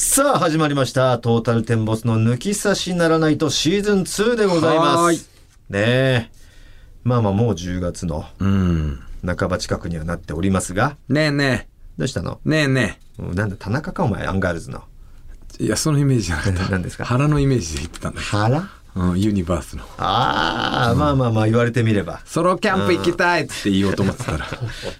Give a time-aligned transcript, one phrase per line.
[0.00, 1.18] さあ始まりました。
[1.18, 5.28] トータルテンボスの抜き差しならないとシーズン2でございます。
[5.68, 6.30] ねえ。
[7.02, 9.00] まあまあもう10月のうん。
[9.26, 10.96] 半ば近くにはなっておりますが。
[11.08, 12.38] ねえねどうしたの？
[12.46, 12.48] え。
[12.48, 12.68] ねえ。
[12.68, 14.84] ねうんなんだ田中かお前アンガールズの？
[15.58, 15.64] え。
[15.64, 16.68] いや、そのイメージじゃなかった。
[16.70, 17.04] 何ですか？
[17.04, 18.70] 腹のイメージで言ってたんだ腹？
[18.94, 19.82] うん、ユニバースの。
[19.98, 22.20] ああ、まあまあまあ言われてみれば。
[22.24, 24.46] ソロキャンプ行きたいって言おうと思ってたら。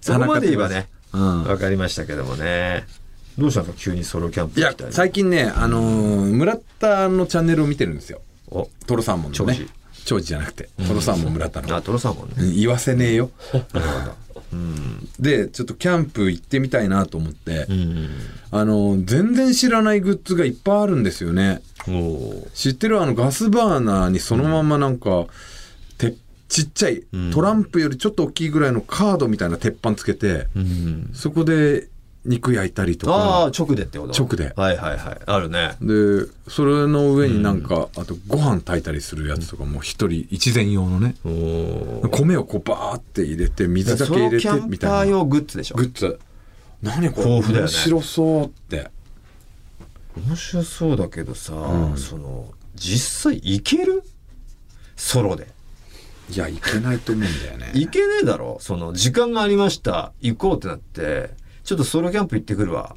[0.01, 0.89] そこまで言えばね。
[1.13, 1.45] うん。
[1.45, 2.85] わかりましたけどもね
[3.39, 8.21] どうしたんですか急にソロキャンプいや最近ね、あのー村田のチャンネルを見てるんですよ。
[8.51, 9.67] おトロサーモンのね。
[10.05, 10.27] 長寿？
[10.27, 11.77] じゃなくて、トロサーモン村田の。
[11.77, 12.35] あトロサーモンね。
[12.39, 13.31] うん言わせねえよ。
[13.53, 14.29] なるほど。
[15.21, 18.09] で、ちょっとキャンプ行ってみたいなと思って、うん
[18.51, 21.61] あのー全然知らないグッズがいっぱいあるんですよね。
[22.55, 25.27] 知ってるあのガスバーナーにそのままなんか、
[25.99, 26.15] て
[26.49, 27.03] ちっちゃい
[27.33, 31.11] トランプよりちょっと大きいぐらいのカードみたいな鉄板つけて、うん。
[31.13, 31.89] そこで
[32.25, 34.23] 肉焼いたりとああか直でってこと？
[34.23, 34.53] 直で。
[34.57, 35.19] はいはいはい。
[35.25, 35.77] あるね。
[35.81, 41.15] でそれの上になんか、あとご飯炊いたりするやつとかも一人一膳用のね。
[42.11, 44.97] 米をこうバーって入れて水だソけ入れてみたいな。
[44.97, 45.77] パー用グッズでしょ？
[45.77, 46.21] グッズ。
[46.83, 47.27] 何これ？
[47.29, 48.91] 面白そうって。
[50.17, 51.97] 面白そうだけどさ、ん。
[51.97, 54.03] その実際いける？
[54.97, 55.47] ソロで。
[56.31, 57.71] いやいけないと思うんだよね。
[57.75, 58.59] いけねえだろ。
[58.61, 60.13] その時間がありました。
[60.21, 61.31] 行こうってなって
[61.69, 62.97] ちょっとソロキャンプ行ってくるわ。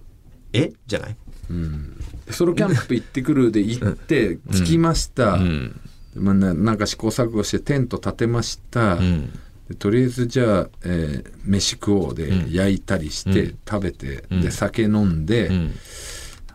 [0.54, 0.72] え？
[0.88, 1.16] じゃない？
[1.50, 2.00] うん。
[2.30, 5.78] ソロキャンプ行ってくるで行って着きました、ん。
[6.16, 9.30] まあ、ななんか試行錯誤してテント立てました、ん。
[9.68, 13.58] でとりあえずじゃあ、えー飯食おうで焼いたりして、うん。
[13.70, 14.40] 食べて、ん。
[14.40, 15.74] で酒飲んで、うん。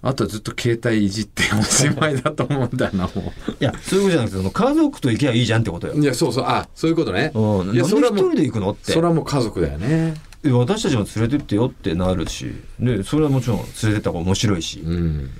[0.01, 5.93] あとはずっと携帯いじっておしまいだと思うんだよなもいやそういうことじゃなくてその家族と行けばいいじゃんってことよ。
[5.95, 6.45] ういやそうそう。
[6.47, 7.31] あそういうことね。
[7.35, 7.75] うん。
[7.75, 8.93] いやそれは一人で行くのって。
[8.93, 9.87] それはもう家族だよね。
[9.89, 10.15] え
[10.45, 12.53] 私たちも連れてってよってなるし。
[12.79, 15.31] でそれはもちろん連れてった方が面白いし、うん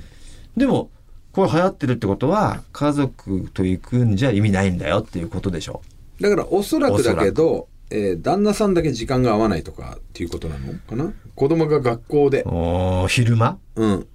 [0.57, 0.91] でも
[1.33, 5.83] これ流行ってるってことは家族と行くんじゃ意味ないんだよっていうことでしょ。
[6.21, 11.13] だからおそらくだけどえー旦那さんだけ時間が合わないとかっていうことなのかな？
[11.35, 12.45] 子供が学校で。
[13.09, 13.59] 昼間？
[13.77, 14.07] うん。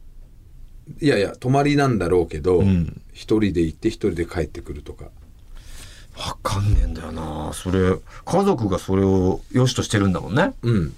[0.99, 3.01] いやいや泊まりなんだろうけどうん。
[3.13, 5.11] 一、人で行って一人で帰ってくるとか
[6.27, 7.51] わかんねえんだよな。
[7.53, 10.53] それ家族がそれを良しとしてるんだもんね。
[10.61, 10.93] うん。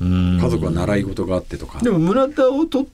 [0.00, 0.40] うん。
[0.40, 1.80] 家族は習い事があってとか。
[1.80, 2.86] でも村田をと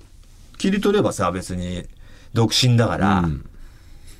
[0.56, 1.84] 切り取ればさ別に
[2.32, 3.46] 独身だから、うん。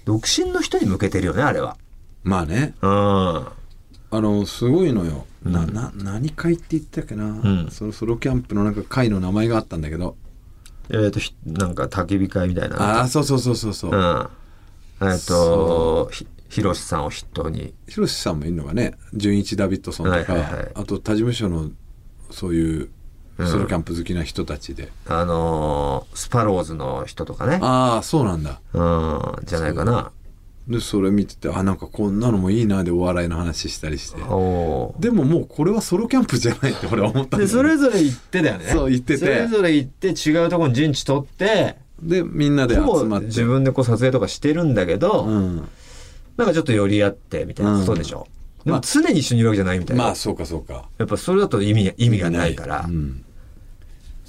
[0.05, 1.79] 独身の人に向けてるよねあれは。
[2.25, 2.75] まあね。
[2.83, 2.91] うん。
[2.91, 7.69] あのすごいのよ、なな何会って言ったっけな、ん。
[7.71, 10.17] そのソロキャンプのなんか会の名前があったんだけど。
[10.91, 13.91] えっ、とひなんか焚き火会みたいなああそうそうそうそうそう。
[13.91, 14.29] うん。
[15.11, 16.11] えっ、と
[16.55, 17.75] ひひろしさんを筆頭に。
[17.89, 18.95] ひろしさんもいるのがね？
[19.13, 20.71] 純一ダビッドソンとか、はいはいはい。
[20.75, 21.71] あと他事務所の
[22.31, 22.91] そういう
[23.39, 27.59] ソロキャンプ好きな人たちで、あのースパローズの人とかね。
[27.61, 28.61] ああそうなんだ。
[28.73, 29.45] うん。
[29.45, 30.13] じゃないかな。
[30.69, 34.19] でそれ見ててあなんかこんなのもいいなでお笑いの話したりして。
[34.19, 34.25] で
[35.11, 38.67] ももうこれはソロキャンプじゃないって俺は思ったんでそれぞれ行ってだよね。
[38.67, 39.19] そう行ってて。
[39.19, 43.27] それぞれ行って違うところに陣地取ってでみんなで集まって。
[43.27, 45.69] 自分でこう撮影とかしてるんだけど、うん
[46.37, 48.27] なんかちょっと寄り合ってみたいなことでしょ、
[48.65, 50.89] でも常に一緒にいるわけじゃないみたいな、まあそうかそうか。
[50.99, 53.25] やっぱそれだと意味意味がないから、うん。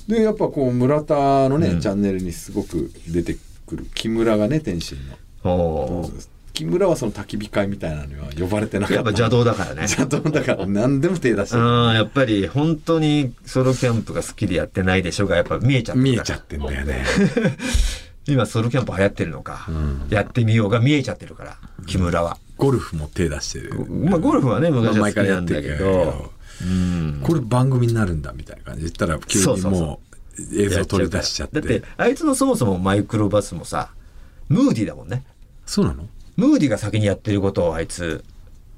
[0.08, 1.80] でやっぱこう村田のね、うん。
[1.80, 4.98] チャンネルにすごく出てくる木村がね天心
[5.44, 6.10] の、
[6.54, 8.96] 木村はその焚き火会みたいなのには呼ばれてなかった。
[8.96, 9.82] やっぱ邪道だからね。
[9.90, 11.56] 邪道だから何でも手出して。
[11.56, 17.06] るうんやっぱり本当にソロキャンプが好きでやってないでしょがやっぱ見えちゃってる見えちゃってんだよね
[18.28, 20.08] 今ソロキャンプ流行ってるのか、ん。
[20.10, 23.86] やってみようが見えちゃってるから木村は、ゴルフも手出してる。
[23.86, 25.94] まあゴルフはね昔は好き前からなんだけやってるけど。
[25.94, 26.32] ど、
[26.62, 27.20] うん。
[27.22, 28.82] これ番組になるんだみたいな感じ。
[28.82, 30.00] で言ったら急にも
[30.38, 31.62] う映像取り出しちゃって。
[31.62, 33.90] だってあいつのそもそもマイクロバスもさ
[34.50, 35.24] ムーディーだもんね。
[35.66, 36.08] そうなの？
[36.38, 38.24] ムーディが先にやってることをあいつ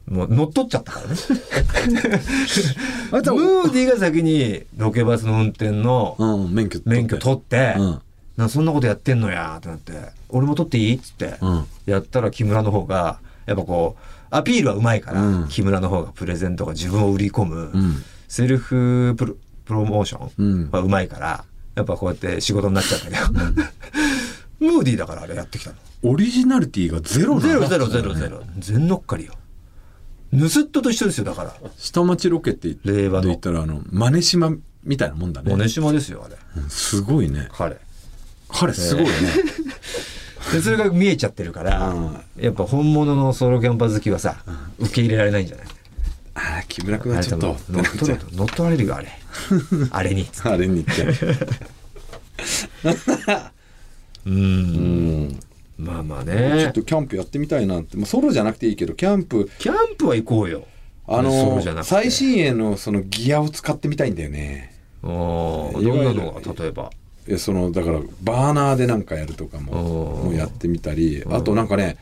[0.08, 1.16] もう乗っ取っちゃったからね。
[3.12, 6.18] あいつはムーディが先にロケバスの運転の
[6.50, 6.70] 免
[7.08, 8.00] 許取って、うん
[8.38, 9.94] なそんなことやってんのやってなって
[10.30, 10.96] 俺も取っていい？
[10.96, 17.96] っつって、うんやったら木村の方がやっぱこうアピールはうまいから、うん木村の方がプレゼントが自分を売り込む、うん
[18.28, 19.36] セルフプロ
[19.66, 21.46] プロモーショうんンはうまいから
[21.76, 23.18] やっぱこうやって仕事になっちゃったけど、
[24.60, 25.76] ムーディーだからあれやってきたの。
[26.04, 28.44] オリジナリティがゼロなのゼロゼロゼロゼロ。
[28.60, 29.34] 全乗っかりよ。
[30.32, 31.54] 盗人と一緒ですよ、だから。
[31.78, 32.74] 下町ロケって言
[33.34, 34.52] ったらあのマネ島
[34.84, 36.36] みたいなもんだねモネ島ですよ、あれ。
[36.62, 37.78] うんすごいね彼。
[38.50, 39.12] 彼すごいね、
[40.54, 44.38] で、それが見えちゃってるから、やっぱ本物のソロキャンパー好きはさ、
[44.80, 45.66] 受け入れられないんじゃない？
[46.36, 49.08] ああ木村君はちょっと乗っ取乗っ取られるよ、あれ。
[49.92, 50.28] あれに。
[50.44, 51.04] あれに言って。
[54.26, 55.28] う うん。
[55.30, 55.40] ん
[55.78, 59.50] まあまあちょねっとキャンプやってみたいなって、まあ、ソロじゃなくていいけどキャンプ。
[59.60, 60.66] キャンプは行こうよ。
[61.08, 64.76] あの最新鋭のそのギアを使ってみたいんだよね。
[65.04, 66.90] おーいわゆるどんなのが例えば？
[67.38, 69.74] そのだからバーナーでなんかやるとかも
[70.24, 71.98] もうやってみたりあとなんかね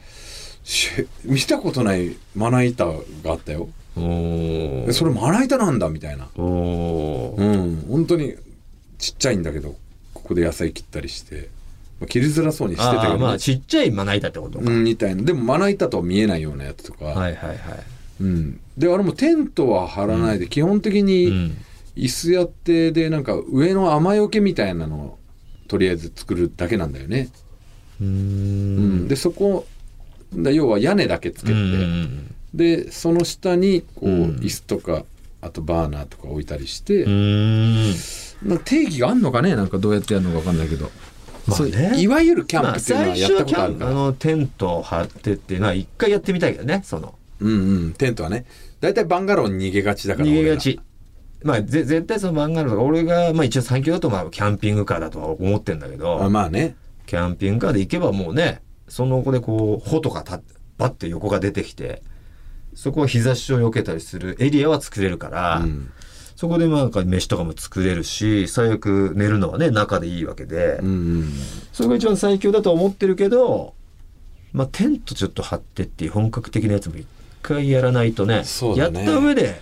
[0.64, 0.90] し
[1.24, 2.94] 見たことないまな板が
[3.28, 3.70] あったよ。
[3.96, 6.28] それまな板なんだみたいな。
[6.36, 7.86] うん。
[7.88, 8.36] 本当に
[8.98, 9.76] ちっちゃいんだけど
[10.14, 11.50] ここで野菜切ったりして、
[12.00, 15.24] まあ、切りづらそうにしてたけあど、ーまあちっちゃいまな板ってことか、うん、みたいな。
[15.24, 17.58] でもまな板とは見えないようなやつとか、はいはいはい。
[18.22, 21.58] うん、であれもテントは張らないで、基本的うにん
[21.96, 25.20] 椅子やってでなんか上の雨よけみたいなのを
[25.68, 27.30] とりあえず作るだけなんだよね、
[28.00, 29.06] うーうん。
[29.06, 29.66] んでそこ
[30.34, 34.36] だ要は屋根だけつけて、うんでその下にこう、うん。
[34.38, 35.04] 椅子とか
[35.42, 38.48] あとバーナーとか置いたりして、うーん。
[38.48, 39.56] なんか定義があんのかね？
[39.56, 40.90] なんかどうやってやるのか分かんないけど、
[41.48, 41.94] まあね。
[41.98, 47.16] いわゆるキャンまあプっていうのは最やったことあるから、あのテントを張ってっていうのは一回やってみたいけどねその。
[47.42, 48.46] うんうんテントはね。
[48.80, 50.28] 大体バンガローに逃げがちだから。
[50.28, 50.80] 逃げがち
[51.46, 56.76] まあぜ絶対そのバンガローとか俺がまあ一応最強だとまあキャンピングカーだとは思ってんだけどあまあね。
[57.06, 60.42] キャンピングカーで行けばもうねその子でこう帆とかた
[60.80, 62.02] バッて横が出てきて
[62.74, 65.92] そこは日差しを避けたりするエリアは作れるから、うん。
[66.36, 71.34] そこでまあなんか飯とかも作れるし最悪寝るのはね中でいいわけで、うんうん
[71.72, 73.74] それが一番最強だとは思ってるけど
[74.52, 77.08] まあテントちょっと張ってっていう本格的なやつも一
[77.42, 78.44] 回やらないとね
[78.74, 78.76] ね。
[78.76, 79.62] やった上で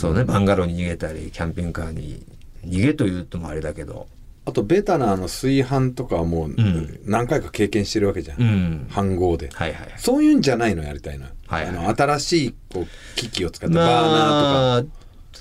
[0.00, 2.24] そうねバンガローに逃げたりキャンピングカーに
[2.64, 4.06] 逃げというともあれだけど。
[4.46, 7.00] あとベタなあの炊飯とかはもううん。
[7.04, 8.88] 何回か経験してるわけじゃん、うん。
[8.90, 9.50] 飯盒で。
[9.52, 11.60] はいはいそういうんじゃないのやりたいの,、は。
[11.60, 11.76] いはい。
[11.76, 12.86] あの新しいこう
[13.16, 14.18] 機器を使ったバーナーとか、
[14.62, 14.84] まあ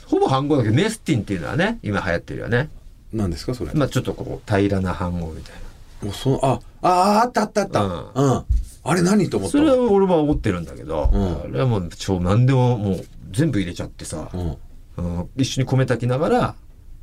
[0.05, 2.69] ほぼ飯盒だけどネスティンっていうのはね今流行ってるよね。
[3.13, 7.81] なんですかそれ、まあちょっとこう平らな飯盒みたいもうそのあああったあったあった。
[7.83, 7.91] うん。
[8.13, 8.45] うん、
[8.83, 11.41] あれ何と思なそれったわは俺は思ってるんだけど、うん。
[11.41, 14.57] あれはもう超何でももう全部入れちゃってさ、うん。
[14.97, 16.55] うん一緒に米炊きながら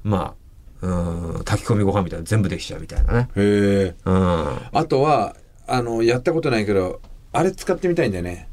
[0.04, 0.34] ま
[0.82, 3.28] あうん炊き込みご飯みたいなの全部できちゃうみたいなね。
[3.36, 4.46] へえうん。
[4.72, 5.34] あとは
[5.66, 7.00] あのやったことないけど
[7.32, 8.48] あれ使ってみたいんだよね。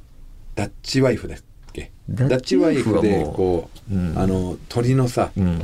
[0.55, 1.37] ダッチワイフだっ
[1.73, 1.91] け？
[2.09, 4.17] ダッチワイフでこう、うん。
[4.17, 5.61] あの鶏のさうん。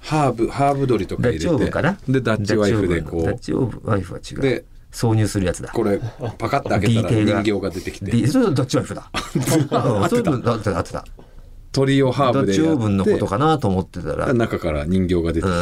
[0.00, 1.98] ハーブハーブ鶏とかダッチ入れてオーブンかな？
[2.08, 4.40] でダッチワイフでこダッチオーブンダッチオーブンワイフは違う。
[4.40, 5.68] で挿入するやつだ。
[5.72, 6.00] これ
[6.38, 8.10] パカッと開けたら人形が出てきて。
[8.10, 9.10] D それダッチワイフだ。
[9.36, 9.38] う
[10.06, 10.78] んそれだってた。
[10.78, 11.04] あってた
[11.72, 14.32] 鶏をハーダッチオブでやーブンのことかなと思ってたら。
[14.34, 15.58] 中から人形が出てきて、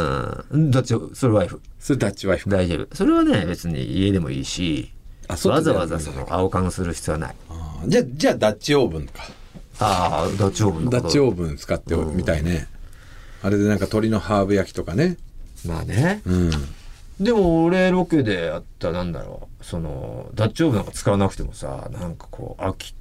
[0.51, 0.71] うん。
[0.71, 1.61] ダッチそれワイフ。
[1.79, 2.95] それダッチワイフ大丈夫。
[2.95, 4.91] それはね別に家でもいいし
[5.27, 7.35] あ外わざわざその青姦する必要はない。
[7.49, 7.87] あー。
[7.87, 9.23] じゃあじゃあダッチオーブンか。
[9.81, 12.67] ああダッチオーブンダッチオーブン使ってみたいね、
[13.41, 15.17] あれでなんか鶏のハーブ焼きとかね。
[15.65, 16.21] まあね。
[16.25, 16.51] うん。
[17.19, 19.63] でも俺ロケでやったなんだろう。
[19.63, 22.95] そのダッチオーブンなんか使わなくてもさなんかこう秋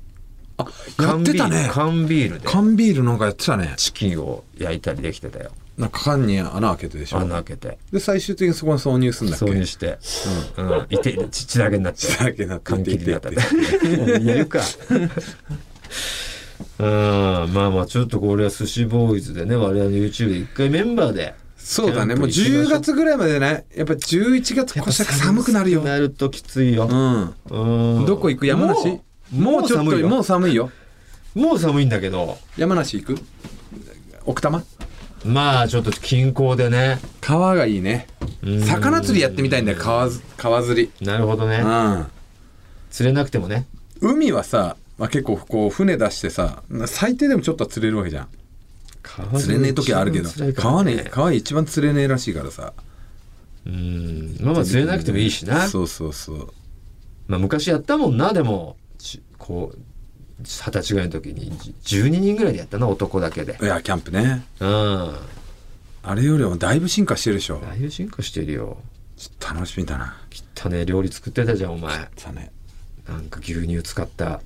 [0.58, 0.66] あ
[1.02, 1.68] やってたね。
[1.72, 2.46] 缶ビールで。
[2.46, 3.74] 缶ビールなんかやってたね。
[3.76, 5.50] チキンを焼いたりできてたよ。
[5.78, 7.18] なんか缶に穴開けてでしょ。
[7.20, 7.78] 穴開けて。
[7.92, 9.46] で最終的にそこに挿入するんだっけ。
[9.46, 9.98] 挿入して。
[10.56, 10.86] うん。
[10.90, 12.00] いてち血だけになって。
[12.00, 13.40] 血だけになって缶切りになった言
[14.28, 14.60] えるか。
[16.80, 16.86] うん。
[17.54, 22.16] まあまあちょっとこれは寿司ボーイズでね我々の YouTube で一回メンバーでそうだね。
[22.16, 25.82] もうキャンプ行きましょ10月ぐらいまでねやっぱ11月こしゃく寒くなるよ。
[25.82, 26.88] なるときついよ。
[26.90, 27.34] うん。
[27.98, 28.06] うん。
[28.06, 28.46] どこ行く？
[28.48, 29.00] 山梨？
[29.32, 30.70] もうちょっともう寒いよ。
[31.34, 32.38] もう寒いんだけど。
[32.56, 33.18] 山梨行く？
[34.24, 34.64] 奥多摩？
[35.24, 36.98] まあちょっと近郊でね。
[37.20, 38.06] 川がいいね。
[38.42, 38.62] うん。
[38.62, 40.90] 魚釣りやってみたいんだよ川ず川釣り。
[41.04, 41.58] なるほどね。
[41.58, 42.06] うん。
[42.90, 43.66] 釣れなくてもね。
[44.00, 48.28] 海はさ、まあ、結構こう船出してさ最低でもちょっとは釣れるわけじゃん。
[49.38, 50.30] 釣れねえ時はあるけど。
[50.54, 52.72] 川ね川一番釣れねえらしいからさ。
[53.66, 54.36] うん。
[54.40, 55.68] まあまあ釣れなくてもいいしな。
[55.68, 56.52] そうそうそう。
[57.26, 58.76] まあ昔やったもんなでも。
[58.78, 58.87] ち
[59.38, 59.78] こう
[60.40, 63.58] 二十歳ぐらいの時にじ12人ぐらいでやったな男だけで。
[63.60, 64.44] いやキャンプね。
[64.60, 65.14] うん。
[66.02, 67.60] あれよりもだいぶ進化してるでしょ。
[67.60, 68.78] だいぶ進化してるよ。
[69.16, 70.16] ちょっと楽しみだな。
[70.56, 72.08] 汚ね料理作ってたじゃんお前。
[72.16, 72.52] さね。
[73.08, 74.40] なんか牛乳使った。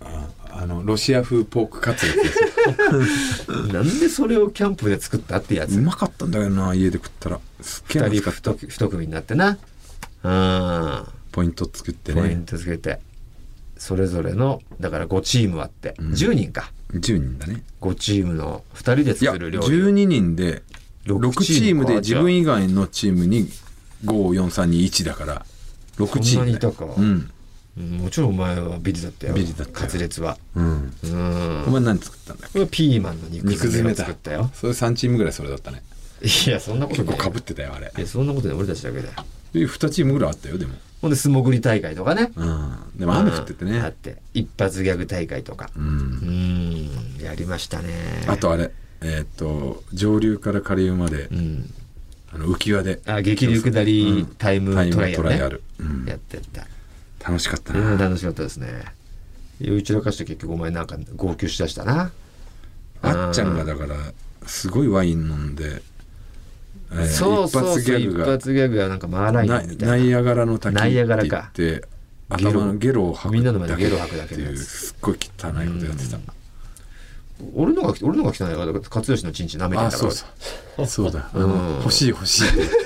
[0.00, 2.22] ああのロシア風ポークカツで
[3.72, 5.78] なんでそれをキャンプで作ったってやつ？
[5.78, 7.40] うまかったんだよな家で食ったら。
[7.60, 8.66] すっげえ二人熱かった。
[8.66, 9.58] 一一組になってな。
[10.22, 11.04] うん。
[11.32, 13.00] ポイント作ってポインねトつけて
[13.84, 16.12] それぞれのだから5チームあって、ん。
[16.12, 16.72] 10人か。
[16.92, 17.62] 10人だね。
[17.82, 19.66] 5チームの2人でいや作る料理。
[19.66, 20.62] 12人で
[21.04, 23.46] 六6チームでか自分以外のチームに
[24.06, 25.46] 54321だから
[25.98, 26.06] 6チーム。
[26.06, 26.86] だよそんなにいたか。
[26.96, 27.30] うん。
[27.76, 29.34] うんもちろんお前はビリだったよ。
[29.34, 29.70] ビリだったよ。
[29.74, 30.38] カツレツは。
[30.54, 30.94] うん。
[31.02, 31.64] うん。
[31.66, 34.50] お前何作ったんだっこれはピーマンの肉詰め作ったよ。
[34.54, 35.82] それ3チームぐらいそれだったね。
[36.22, 37.20] いやそんなこと結構ない。
[37.20, 37.92] かぶってたよあれ。
[37.94, 38.56] いやそんなことない。
[38.56, 39.10] 俺たちだけだよ。
[39.52, 40.72] で2チームぐらいあったよでも
[41.04, 42.32] ほんで素潜り大会とかね。
[42.34, 42.76] うん。
[42.96, 43.74] でも雨降っててうん。
[43.76, 44.16] あっねて。
[44.32, 45.68] 一発ギャグ大会とか。
[45.76, 46.88] ううん。
[47.18, 47.92] んやりましたね。
[48.26, 48.70] あとあれ。
[49.02, 51.28] えーっと上流から下流まで。
[51.30, 51.70] うん。
[52.32, 53.02] あの浮き輪で。
[53.04, 54.26] あ激流下りうん。
[54.38, 55.16] タイムタイムトライアルね。
[55.16, 55.62] トライアル。
[55.80, 56.06] うん。
[56.06, 56.66] やってった。
[57.22, 58.68] 楽しかったうんな楽しかったですね。
[59.60, 62.12] 酔い散らかして結局お前なんか号泣しだしたな。
[63.02, 63.94] あっちゃんがだから
[64.46, 65.82] すごいワイン飲んで、
[66.92, 68.88] えーそうそうそう一発ギャグが。
[68.88, 69.96] なんかマーライナオンみたいな。
[69.96, 71.84] ナイアガラの滝って
[72.28, 76.18] 頭のゲロを吐くみんなの前でゲロ吐くだけっすっごい汚いことやってた。
[77.54, 80.06] 俺のが俺のが汚いから勝吉のチンチン舐めてあたか
[80.78, 80.86] ら。
[80.86, 81.30] そうだ。
[81.32, 81.40] あう
[81.80, 82.76] 欲しい欲しいって言って。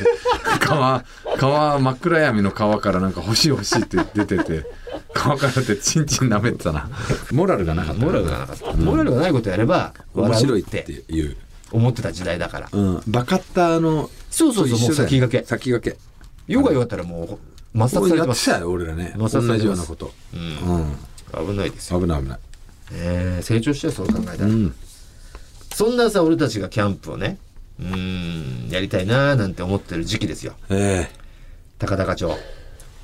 [0.61, 1.05] 川
[1.37, 4.67] 川真っ暗闇の川からなんか欲しい欲しいって出てて
[5.14, 6.88] 川からってチンチン舐めてたな。
[7.31, 8.05] モラルがなかった。
[8.05, 11.37] モラルがなかった、モラルがないことやれば面笑白いってていう、
[11.73, 12.69] 思ってた時代だから。
[12.73, 15.47] うん、バカッターのそうそうそうもう先駆け。
[15.47, 16.01] 先駆け。
[16.47, 17.39] ヨガ弱ったらも
[17.75, 18.51] う抹殺されてます。
[18.51, 19.15] やってたよ俺らね。
[19.17, 20.13] 同抹殺されてますじようなこと。
[20.35, 21.41] うん。
[21.43, 21.47] うん。
[21.47, 22.39] 危ないですよ、危ない危ない。
[22.93, 24.75] えー成長してそう考えたら、うん。
[25.75, 27.39] そんなさ俺たちがキャンプをね
[27.79, 30.55] うーんやりたいなーなんて思ってる時期ですよ。
[30.71, 31.09] え
[31.79, 32.37] 高田課長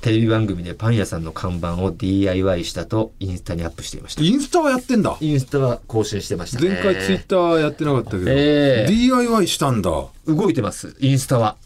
[0.05, 4.21] テレビ番組でパン屋さんの看板を DIY したとインスタにアップしていました。
[4.21, 5.17] えインスタはやってんだ。
[5.19, 6.61] インスタは更新してました。
[6.61, 9.89] ね前回ツイッターやってなかったけど、ええ DIY したんだ。
[10.27, 10.95] 動いてます。
[10.99, 11.57] インスタは。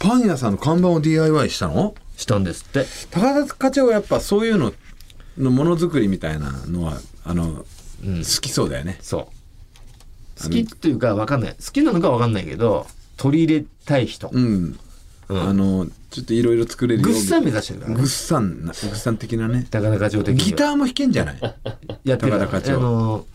[0.00, 1.94] パン屋さんの看板を DIY したの？
[2.16, 2.84] したんですって。
[3.12, 4.72] 高田課長はやっぱそういうの
[5.36, 7.64] のものづくりみたいなのはあの、
[8.04, 8.16] うん。
[8.16, 8.98] 好きそうだよね。
[9.00, 9.30] そ
[10.40, 10.42] う。
[10.42, 11.52] 好きっていうか分かんない。
[11.52, 14.80] 好きなのか分かんないけど取り入れたい人、うん、うん
[15.30, 17.96] あのちょっといろいろ作れるよぐっさん目指してるからね。
[18.00, 19.66] ぐっさんなぐっさん的なね。
[19.70, 21.40] 高田課長的ギターも弾けんじゃない？
[22.04, 22.32] やってる。
[22.32, 22.76] 高田課長。
[22.76, 23.26] あの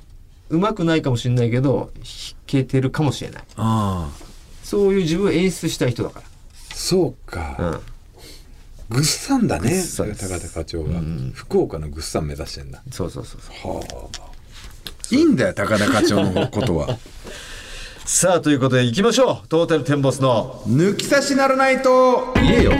[0.49, 2.03] うまくないかもしれないけど弾
[2.47, 3.43] けてるかもしれない。
[3.57, 4.25] ああ。
[4.63, 6.21] そういう自分を演出したい人だか
[6.73, 7.79] そうか、ら、うん、
[8.89, 10.05] ぐっさんだね高
[10.39, 11.31] 田課長が、うん。
[11.35, 12.81] 福岡のぐっさん目指してんだ。
[12.91, 13.77] そうそうそうそう。
[13.77, 14.33] はあ。
[15.11, 16.97] いいんだよ高田課長のことは
[18.05, 19.47] さあということでいきましょう。
[19.47, 22.33] トータルテンボスの抜き差しならないと。
[22.35, 22.71] 言えよ。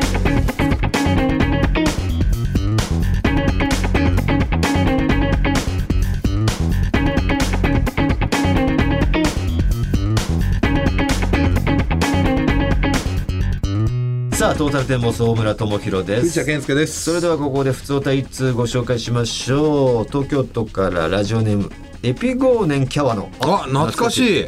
[14.34, 16.22] さあトータルテンボス大村智弘です。
[16.24, 17.02] 藤田健介です。
[17.02, 20.06] それではここで普通歌一通ご紹介しましょう。
[20.06, 21.72] 東京都からラジオネーム
[22.04, 23.32] エピゴーネンキャワの。
[23.40, 24.48] あ懐かしい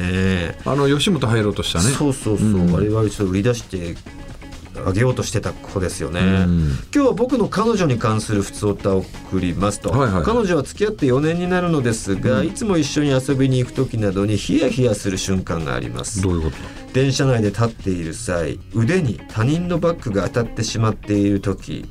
[0.00, 0.08] ね。
[0.12, 1.84] えあの吉本入ろうとしたね。
[1.90, 2.72] そうそうそう、うん。
[2.72, 3.96] 我々ちょっと売り出して
[4.86, 6.60] あげようとしてた子ですよね、うん。
[6.94, 16.22] 今日は僕の彼女に関する普通歌を送りますと、はいはい彼女は付き合って4年になるのですが、いつも一緒に遊びに行く時などにヒヤヒヤする瞬間があります。
[16.22, 16.56] どういうこと？
[16.56, 21.84] だ電車内で立っている際腕に他人のバッグが当たってしまっている時、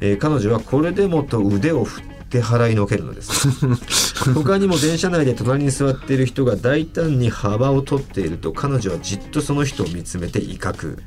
[0.00, 3.48] えー彼女はこれでもと腕を振って払いのけるのです。
[4.32, 10.98] 他にも電車内で隣に座っている人が大胆に幅を取っていると彼女はじっとその人を見つめて威嚇。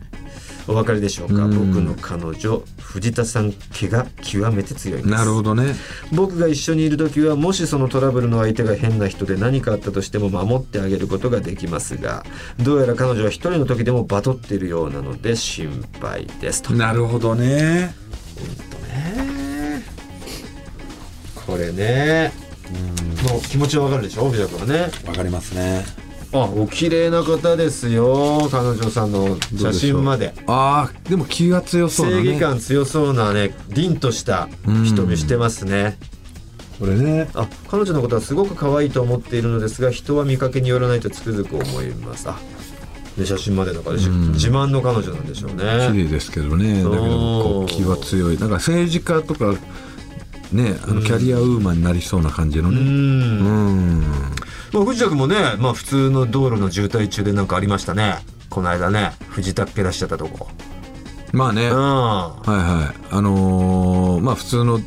[0.67, 1.45] お分かりでしょうか。
[1.45, 1.71] うん。
[1.71, 5.15] 僕の彼女藤田さん毛が極めて強いんです。
[5.15, 5.75] なるほどね。
[6.11, 12.23] 僕が一緒にいる時はもしそのトラブルの相手が変な人で何かあったとしても守ってあげることができますが
[12.59, 16.61] どうやら彼女は一人の時でもバトっているようなので心配です。
[16.61, 16.73] と。
[16.73, 18.02] なるほどね
[21.75, 22.31] ね。
[23.29, 24.29] もう気持ちはわかるでしょ？
[24.29, 24.91] 藤田君はね。
[25.05, 25.85] わかりますね。
[26.31, 28.49] あお綺麗な方ですよ。
[28.49, 30.33] 彼女さんの写真まで。
[30.47, 32.23] ああでも気が強そうだね。
[32.23, 35.97] 正義感強そうなね凛とした瞳してますね。
[36.79, 37.29] これね。
[37.35, 42.27] あ彼女のことはすごく可愛いと思っているのですが人は見かけによらないとつくづく思います。
[42.27, 42.39] あ
[43.15, 44.31] で写真までなんかでしうん。
[44.31, 45.63] 自慢の彼女なんでしょう綺ね
[45.93, 46.83] 麗ですけどね。
[46.83, 48.39] だけど気は強い。
[48.39, 49.53] なんか政治家とか
[50.53, 52.79] ねあのキャリアウーマンになりそうな感じのうね。
[52.79, 53.99] うん。
[53.99, 54.01] ん。
[54.71, 58.17] まあ、藤田君もね、まあ、普通の道路の渋滞中でなんかありましたね。
[58.49, 60.47] この間ね藤田っけ出しちゃったとこ。
[61.31, 61.67] まあね。
[61.67, 61.77] うん。
[61.77, 62.95] はいはい。
[63.11, 64.79] あのーまあ普通の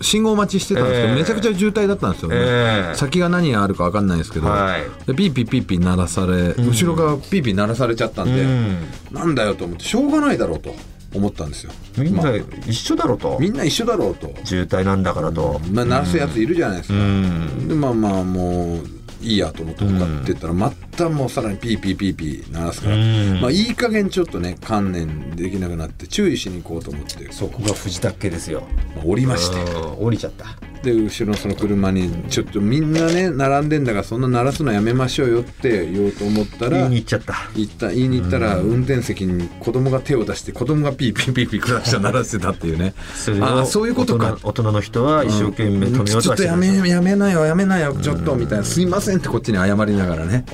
[0.00, 1.14] 信号待ちしてたんですけど、ええ。
[1.14, 2.96] めちゃくちゃ渋滞だったんですよね、ええ。
[2.96, 4.82] 先が何があるか分かんないですけど、はい。
[5.06, 6.68] でピーピーピーピー鳴らされ、ん。
[6.68, 8.88] 後ろがピーピー鳴らされちゃったんで、うん。
[9.12, 10.74] なんだよと思ってしょうがないだろうと
[11.14, 11.72] 思ったんですよ。
[11.96, 12.32] みんなまあ。
[12.66, 17.68] 一緒だろと、みんな一緒だろうと、渋滞なんだからと、まあ、鳴らすやついるじゃないですうか、ん。
[17.68, 18.86] でまあまあもう
[19.20, 23.40] いいやと思って向かってったら、またもうさらにピーピーピーピー鳴らすから、うん。
[23.40, 28.62] まあいい加減ちょっとね堪忍できなくなって注意しに行こうと思って、そこが藤田っけですよ。
[28.96, 29.72] まあ、降りまして。
[29.72, 30.06] うん。
[30.06, 30.46] 降りちゃった
[30.82, 37.34] で後ろのその車にちょっとみんなね並んでんだからそんな鳴らすのやめましょうよって言おうと思ったら言いに行っちゃった。
[37.54, 42.94] 言った言いに行ったら運転席に子供が手を出して子供がピーピーピーピークラクション鳴らしてたっていうね
[43.40, 50.44] あそういうことか大人の人は一生懸命止めようとちょっとやめやめなよやめなよちょっとみたいなすいませんってこっちに謝りながらね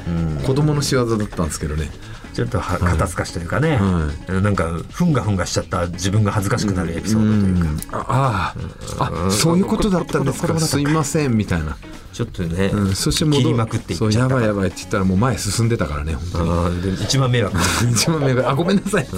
[0.47, 1.91] 子供の仕業だったんですけどね
[2.39, 8.55] ちょっとは肩透かしというかね、はなんかふんがふんがしちゃった自分が恥ずかしくなるエピソードというか、あ
[9.01, 9.27] あ。
[9.27, 10.61] あそういうことだったんですか。
[10.61, 11.77] すいませんみたいな。
[12.13, 16.95] ちょっとね、うんそして戻切りまくっていっちゃやばいやばいって言ったらもう前進んでたからね本当に。
[17.03, 17.57] 一番迷惑。
[17.91, 19.15] 一番目があごめんなさいって。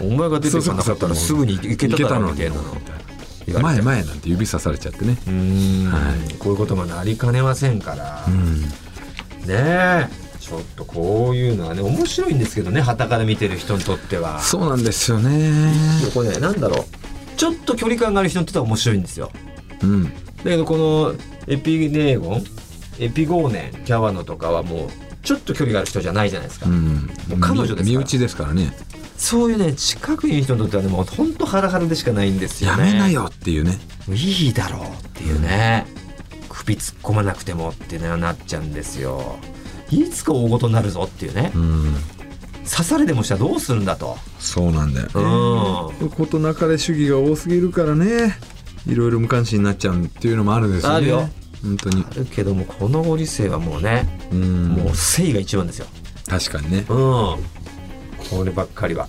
[0.00, 3.60] お前が出てこなかったらすぐに行けただろうみたいな。
[3.60, 3.82] 前て。
[3.82, 5.18] 前なんて指さされちゃってね。
[5.90, 6.34] はい。
[6.38, 8.62] こういうこともなりかねませんから、うん。
[8.62, 8.68] ね
[9.48, 14.40] えちょっとこういうのはね面白いんですけどね傍から見てる人にとっては。
[14.40, 15.52] そうなんですよね。
[16.14, 17.36] これねなんだろう。
[17.36, 19.32] ちょっと距離感がある人にとっては面白いんですよ。
[19.82, 20.04] うん。
[20.04, 20.10] だ
[20.44, 21.14] けどこの
[21.48, 22.44] エピネーゴン
[23.00, 24.88] エピゴーネンキャワノとかはもう
[25.22, 27.10] ちょっと距離がある人じゃないじゃないですか、うん。
[27.28, 27.84] もう彼女ですから。
[27.84, 28.72] 身内ですからね。
[29.16, 32.86] そういうね近くにいる人にとってはねもうほんとハラハラでしかないんですよね。
[32.86, 33.78] やめなよっていうね。
[34.06, 35.84] もういいだろうっていうね、
[36.48, 39.36] 首突っ込まなくてもってねなっちゃうんですよ
[39.90, 41.52] いつか大事になるぞっていうね。
[41.54, 41.94] うん。
[42.68, 44.16] 刺されでもしたらどうするんだと。
[44.38, 46.06] そうなんだようん。
[46.06, 48.36] ね事なかれ主義が多すぎるからね。
[48.86, 50.96] いろいろ無関心になっちゃうっていうのもあるんですよね。
[50.96, 51.28] あるよ。
[51.62, 52.04] 本当に。
[52.10, 54.68] あるけどもこのご時世はもうね、うん。
[54.68, 55.86] もう誠意が一番ですよ。
[56.28, 56.78] 確かにね。
[56.78, 56.86] うん。
[56.86, 57.38] こ
[58.44, 59.08] ればっかりは。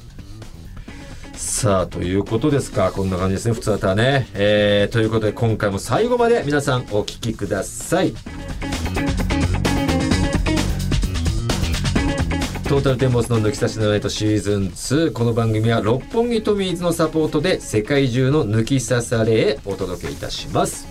[1.34, 2.92] さあということですか。
[2.92, 3.54] こんな感じですね。
[3.54, 8.14] 普通はたね、えー、ということで今回も最後まで皆さんお聞きください
[12.68, 20.86] トータルテンボスの抜き差しのナイトシーズン2この番組は六本木トミーズのサポートで世界中の抜き差されへお届けいたします。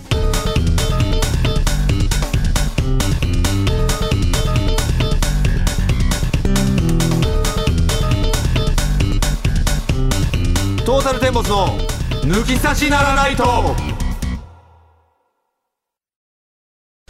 [10.86, 11.78] トータルテンボスの
[12.22, 13.44] 抜き差しならないと。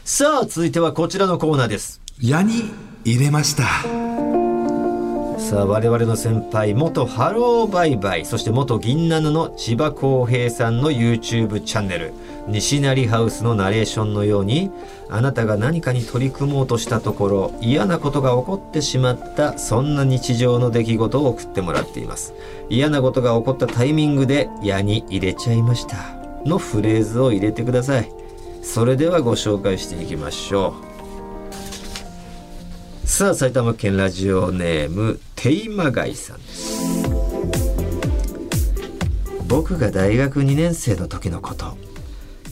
[0.05, 2.00] さあ続いてはこちらのコーナーです。
[2.20, 2.64] 矢に
[3.05, 3.62] 入れました
[5.46, 12.14] さあ我々の先輩元ハローバイバイそして元銀ナヌの千葉公平さんの YouTube チャンネル
[12.48, 14.72] 西成ハウスのナレーションのように
[15.09, 22.35] あなたが何かに取り組もうとしたところ嫌なことが起こってしまったそんな日常の出来事を送ってもらっています。
[22.68, 25.96] 嫌なことが起こったタイミングで「矢に入れちゃいました」
[26.44, 28.11] のフレーズを入れてください。
[28.62, 30.86] それではご紹介していきましょう。
[33.07, 37.09] さあ埼玉県ラジオネームテイマガイさんです。
[39.47, 41.79] 僕が大学2年生の時のこと。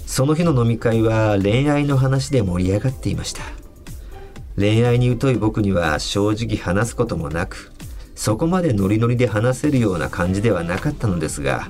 [0.06, 3.42] その日の飲み会は恋愛の話で盛り上がっていました。
[4.56, 7.72] 恋愛に疎い僕には正直話すこともなく
[8.14, 11.68] そこまでノリノリで話せるような感じではなかったのですが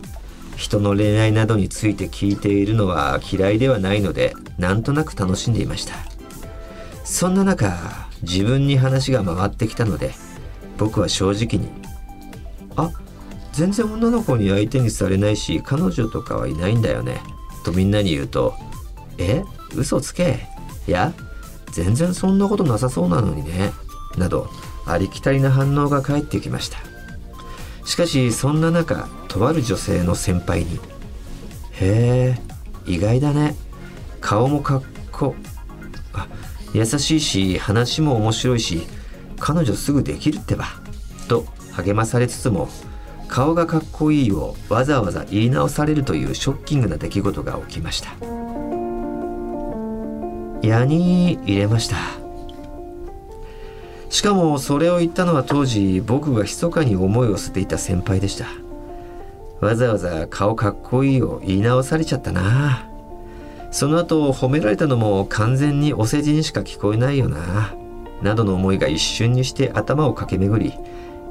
[0.57, 5.94] 人の恋愛などについて聞いているのは嫌いではないのでなんとなく楽しんでいました。
[7.03, 10.12] そんな中自分に話が回ってきたので
[10.78, 11.68] 僕は正直に
[12.76, 12.90] 「あ
[13.52, 17.20] 全然女の子に相手にされないし彼女とかはいないんだよね」
[17.64, 18.54] とみんなに言うと
[19.18, 20.48] 「え嘘つけ
[20.87, 21.12] いや
[21.72, 23.72] 全然そんなことなさそうなのにね」
[24.18, 24.48] など
[24.87, 26.78] ありきたりな反応が返ってきました。
[27.84, 30.80] しかしそんな中とある女性の先輩に
[31.72, 32.40] 「へえ
[32.87, 33.56] 意外だね。
[34.20, 34.82] 顔もかっ
[35.12, 35.34] こ
[36.14, 36.26] あ
[36.74, 38.87] 優しいし話も面白いし
[39.38, 40.66] 彼女すぐできるってば」
[41.28, 42.68] と励まされつつも
[43.28, 48.10] 顔がかっこいいをわざわざ言い直されるというショッキングな出来事が起きました。
[50.62, 51.96] 矢に入れました。
[54.08, 58.46] しかもそれを言ったのは当時僕が密かに思いを捨てていた先輩でした。
[59.60, 62.93] わざわざ顔かっこいいを言い直されちゃったな。
[63.74, 67.74] その後褒められたのも完全にお世辞にしか聞こえないよな。
[68.22, 70.74] などの思いが一瞬にして頭を駆け巡り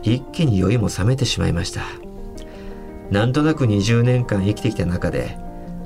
[0.03, 1.83] 一気に酔いも覚めてしまいました。
[3.11, 5.37] なんとなく20年間生きてきた中で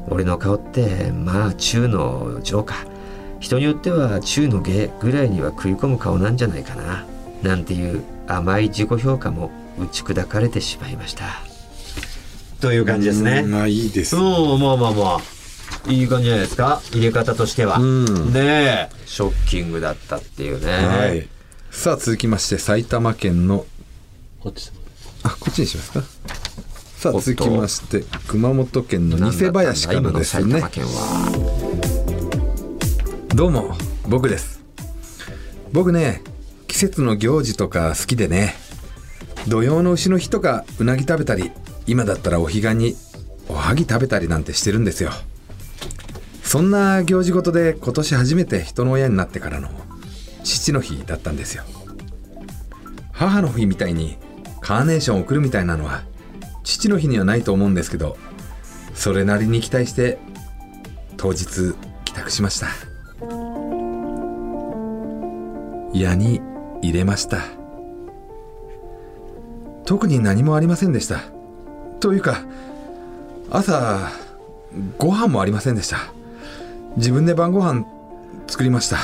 [0.10, 2.88] 俺の顔ってまあ中の上か。
[3.39, 7.06] 人によっては中の下ぐらいには食い込む顔なんじゃないかな。
[7.43, 11.26] なんていう甘い自己評価も打ち砕かれてしまいました。
[12.60, 13.43] という感じですね。
[13.43, 14.15] まあいいです。
[14.15, 15.37] うんまあまあまあ
[15.88, 16.82] いい感じじゃないですか？
[16.91, 18.34] 入れ方としては、うん。
[18.34, 18.95] ねえ。
[19.06, 20.71] ショッキングだったっていうね。
[20.71, 21.28] はい。
[21.71, 23.65] さあ続きまして埼玉県の
[24.39, 24.71] こっち
[25.23, 26.02] あこっちにしますか？
[26.97, 30.43] さあ続きまして熊本県の偽林からですね。
[30.43, 31.32] 今の埼玉県は。
[33.36, 33.76] どうも
[34.08, 34.62] 僕です。
[35.71, 36.21] 僕ね
[36.67, 38.56] 季節の行事とか好きでね
[39.47, 41.52] 土用の丑の日とかうなぎ食べたり
[41.86, 42.95] 今だったらお彼岸に
[43.47, 45.12] おはぎ食べたりなんてしてるんですよ
[46.48, 49.68] そんな行事ごとで今年初めて人の親になってからの
[50.46, 51.66] 父の日だったんですよ。
[53.12, 54.18] 母の日みたいに
[54.62, 56.04] カーネーションを送るみたいなのは
[56.64, 58.16] 父の日にはないと思うんですけど
[58.94, 60.20] それなりに期待して
[61.18, 62.68] 当日帰宅しました。
[65.94, 66.40] 矢に
[66.82, 67.44] 入れました。
[69.86, 71.24] 特に何もありませんでした。
[72.00, 72.46] というか
[73.50, 74.12] 朝
[74.98, 76.17] ご飯もありませんでした。
[76.98, 77.86] 自分で晩ご飯
[78.48, 78.98] 作りました。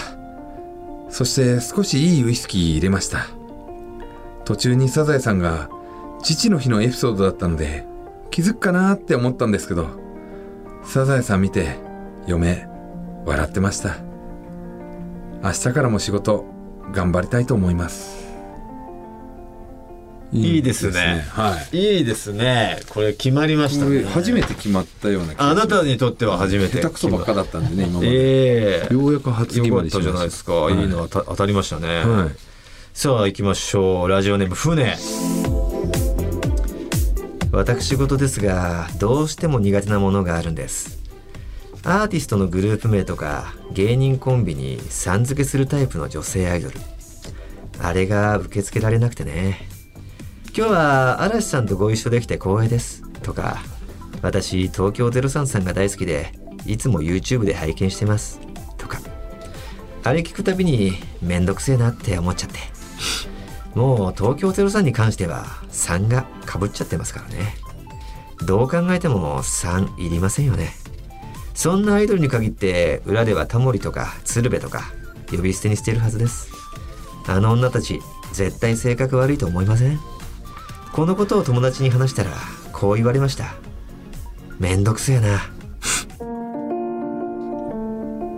[1.10, 3.28] そして少しいいウイスキー入れました。
[4.46, 5.70] 途中にサザエさんが
[6.24, 7.86] 父の日のエピソードだったので
[8.32, 9.88] 気づくかなって思ったんですけど
[10.84, 11.78] サザエさん見て
[12.26, 12.68] 嫁
[13.26, 13.98] 笑ってました。
[15.44, 16.46] 明日からも仕事
[16.92, 18.23] 頑張りたいと思います。
[20.34, 21.26] いいですね。
[21.30, 22.80] はいいいですね。
[22.90, 24.04] これ決まりましたね。
[24.04, 26.82] 初めて決まったようなあなたにとっては初めて。
[26.82, 30.54] 下手くそばっかだったんでね今まで、ええようやく初決まりしたましたじゃないですか。
[30.54, 31.88] はいいいのはた当たりましたね。
[32.04, 32.54] はい
[32.94, 34.08] さあ行きましょう。
[34.08, 34.96] ラジオネーム船。
[37.52, 41.00] 私事ですが、どうしても苦手なものがあるんです。
[41.84, 46.80] アーティストのグループ名とか芸人コンビにさん付けするタイプの女性アイドル。
[47.80, 49.68] あれが受け付けられなくてね。
[50.56, 53.02] 今日は嵐さんとご一緒できて光栄です。
[53.24, 53.64] とか、
[54.22, 56.32] 私東京03さんが大好きで、
[56.68, 58.40] いつも YouTube で拝見してます。
[58.78, 59.00] とか。
[60.04, 62.60] あれ聞くたびにめんどくせえなって思っちゃって。
[63.74, 67.56] もう東京03に関しては3がかぶっちゃってますからね。
[68.46, 70.76] どう考えても3いりませんよね。
[71.56, 74.94] そんなアイドルに限って裏ではタモリとか鶴瓶とか
[75.32, 76.50] 呼び捨てにしてるはずです。
[77.26, 78.02] あの女たち
[78.34, 80.13] 絶対性格悪いと思いません？
[80.94, 82.30] このことを友達に話したら
[82.72, 83.56] こう言われました。
[84.60, 85.42] めんどくせえな。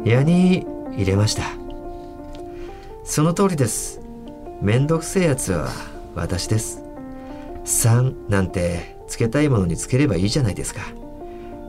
[0.05, 1.43] 矢に入れました。
[3.03, 3.99] その通りです。
[4.61, 5.69] めんどくせえやつは
[6.15, 6.81] 私です。
[7.65, 10.79] 3なんてつけたいものにつければいいじゃないですか。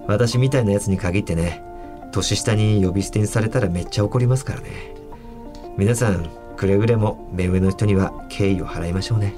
[0.06, 1.64] 私みたいなやつに限ってね、
[2.12, 4.94] 年下に呼び捨てにされたらめっちゃ怒りますからね。
[5.76, 9.34] 皆さん、くれぐれも目上の人には敬意を払いましょうね。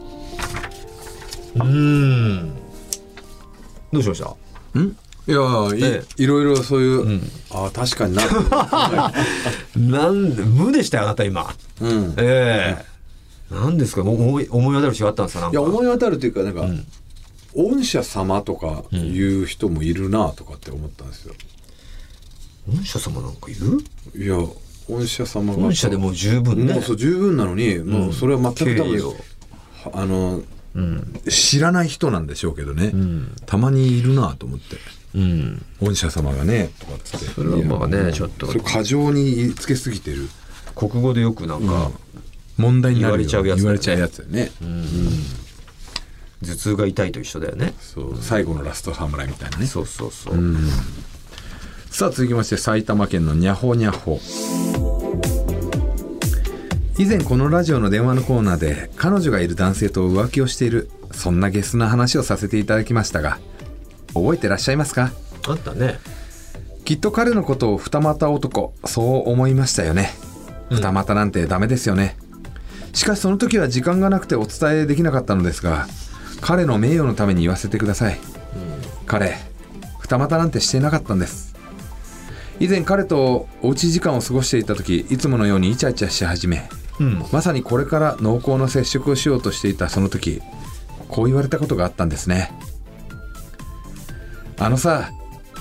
[1.55, 2.53] うーん。
[3.93, 4.79] どうしました？
[4.81, 4.97] ん？
[5.27, 8.23] いやーい,、えいろいろそういう、ああ確かにな。
[9.77, 11.55] なんで、無でしたよ、あなた今。
[11.81, 12.15] うん。
[12.17, 12.79] え
[13.51, 13.55] え。
[13.55, 14.03] なんですか？
[14.03, 15.43] 思い、思い当たる人あったんですか？
[15.43, 15.59] なんか。
[15.59, 16.67] いや思い当たるというかなんか、
[17.55, 21.35] 御社様とかいう人もいるなとかって思ったんですよ、
[22.75, 23.79] 御社様なんかいる？
[24.25, 24.37] いや
[24.89, 25.59] 御社様が。
[25.63, 26.75] 御社でもう十分ね。
[26.75, 29.03] もうそう十分なのに、もうそれは全く多分敬意
[30.79, 30.85] をあ
[31.25, 32.93] の、知らない人なんでしょうけどね、
[33.47, 34.77] たまにいるなと思って。
[35.15, 35.65] うん。
[35.81, 37.17] 御社様がねとかって。
[37.17, 38.47] それはまあねちょっと。
[38.63, 40.29] 過剰につけすぎてる。
[40.75, 41.91] 国語でよくなんか、
[42.57, 43.63] 問題になるよ言われちゃうやつね。
[43.63, 44.53] 言われちゃうやつだよね、
[46.43, 47.75] 頭痛が痛いと一緒だよね。
[47.81, 48.19] そう。
[48.21, 49.67] 最後のラスト侍みたいなね。
[49.67, 50.35] そうそうそう。
[51.91, 54.21] さあ続きまして埼玉県のにゃほにゃほ
[56.99, 63.39] 以前このラジオの電話のコーナーで彼女がいる男性と浮気をしているそんなゲスな話をさせていただきましたが
[64.15, 65.13] 覚えてらっしゃいますか？
[65.47, 66.01] あったね。
[66.85, 70.11] きっと彼のことを二股男そう思いましたよね。
[70.71, 72.17] 二股なんてダメですよね、
[72.93, 75.87] しかしその時は時間がなくてお伝えできなかったのですが
[76.41, 78.19] 彼の名誉のために言わせてください、
[79.07, 79.37] 彼
[80.01, 81.55] 二股なんてしていなかったんです。
[82.59, 86.69] 以前彼とおうち時間を過ごしていた時いつものようにイチャイチャし始め
[87.01, 87.25] うん。
[87.33, 90.41] まさにこれから濃厚な接触をしようとしていたその時
[91.09, 92.53] こう言われたことがあったんですね
[94.59, 95.11] あのさ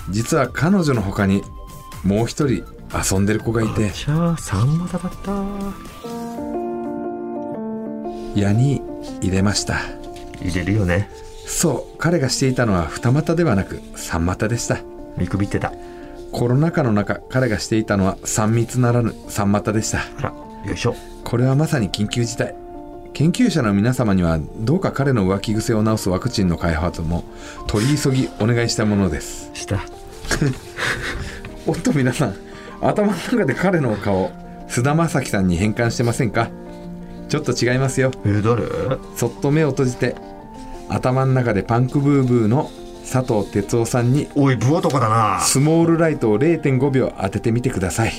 [0.09, 1.43] 実は彼女の他に
[2.03, 5.31] もう一人遊んでる子がいてじゃあ、三股だった。
[8.39, 8.81] 矢に
[9.21, 9.79] 入れました
[10.41, 11.09] 入れるよね。
[11.47, 14.79] そう彼がしていたのは二股ではなく三股でした
[15.17, 15.73] 見くびってた。
[16.31, 20.33] コロナ禍の中彼がしていたのは三密ならぬ三股でしたあら、
[20.67, 20.95] よいしょ。
[21.23, 22.55] これはまさに緊急事態
[23.13, 27.23] 研究者の皆様にはどうか彼の浮気癖を治すワクチンの開発も
[27.65, 29.81] 取り急ぎお願いしたものですした。
[31.65, 32.35] おっと皆さん
[32.81, 34.31] 頭の中で彼の顔
[34.67, 36.49] 菅田将暉さんに変換してませんか？
[37.29, 38.63] ちょっと違いますよえ、誰？
[39.15, 40.15] そっと目を閉じて
[40.89, 42.69] 頭の中でパンクブーブーの
[43.09, 45.39] 佐藤哲夫さんにおい、ブ男だな。
[45.39, 48.13] スモールライトを0.5秒当ててみてください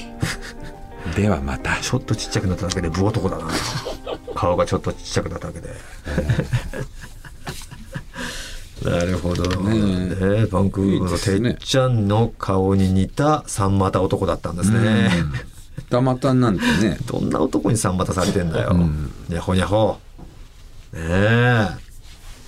[1.14, 1.76] ではまた。
[1.80, 3.44] ちょっとちっちゃくなっただけで武男だな。
[4.34, 5.68] 顔がちょっとちっちゃくなっただけで。
[8.84, 9.42] なるほど。
[9.62, 15.10] ねバンクーバーのてっちゃんの顔に似た三股男だったんですね、
[15.90, 16.96] たまたんなんてね。
[17.06, 18.78] どんな男に三股されてんだよ、
[19.28, 19.98] にゃほにゃほ
[20.92, 21.68] ねえ。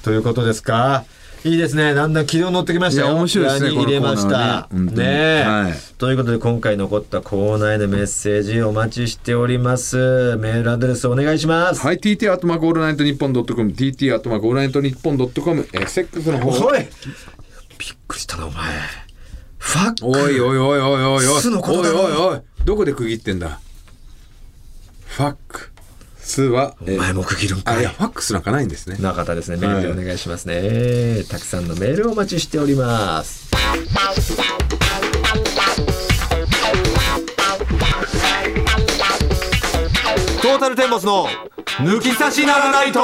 [0.02, 1.04] ということですか？
[1.42, 1.94] いいですね。
[1.94, 3.14] だんだん軌道乗ってきましたよ。
[3.14, 4.68] 面白いですね入れました。
[4.72, 10.36] ねねえ、はいということで今回残ったコーナーへのメッセージお待ちしております。
[10.36, 11.80] メールアドレスお願いします。
[11.80, 16.88] はい TT アットマークオールナイトニッポンドットコム TT アットマークオールナイトニッポンドットコム XX の方おいびっ
[18.06, 18.64] くりしたなお前。
[19.58, 23.60] ファックおいおいおいおいおいおいおいおいおいどこで区切ってんだ？
[25.06, 25.49] ファック
[26.30, 27.90] スはお前も区切るんかいあいや。
[27.90, 29.56] ファックスなんかないんですね中田ですね。
[29.56, 31.24] メールでお願いしますね。
[31.28, 33.50] たくさんのメールをお待ちしております。
[40.40, 41.26] トータルテンボスの
[41.80, 43.00] 抜き差しならないと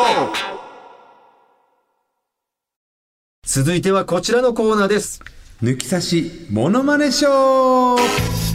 [3.44, 5.20] 続いてはこちらのコーナーです。
[5.62, 8.45] 抜き差しモノマネショー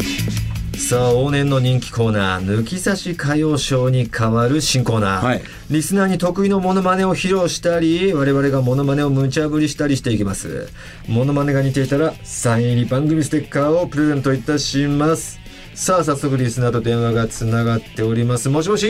[0.91, 5.41] さあ往年の人気コーナー抜き差し歌謡ショーに変わる新コーナー、はい。
[5.69, 10.67] リスナーに得意のモノマネを披露したり我々がモノマネを無茶ぶりしたりしていきます。
[11.07, 15.39] モノマネが似ていたらサイン入り番組ステッカーをプレゼントいたします。
[15.75, 18.49] さあ早速リスナーと電話がつながっております。
[18.49, 18.85] もしもし？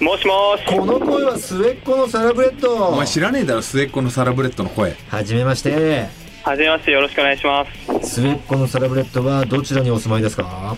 [0.00, 0.66] もしもし。
[0.66, 2.74] この声は末っ子のサラブレッド。
[2.88, 4.94] お前知らねえだろ末っ子のサラブレッドの声。
[5.08, 6.10] はじめまして
[6.44, 7.66] はじめまして、よろしくお願いしま
[8.00, 8.10] す。
[8.14, 10.76] 末っ子のサラブレッドはどちらにお住まいですか？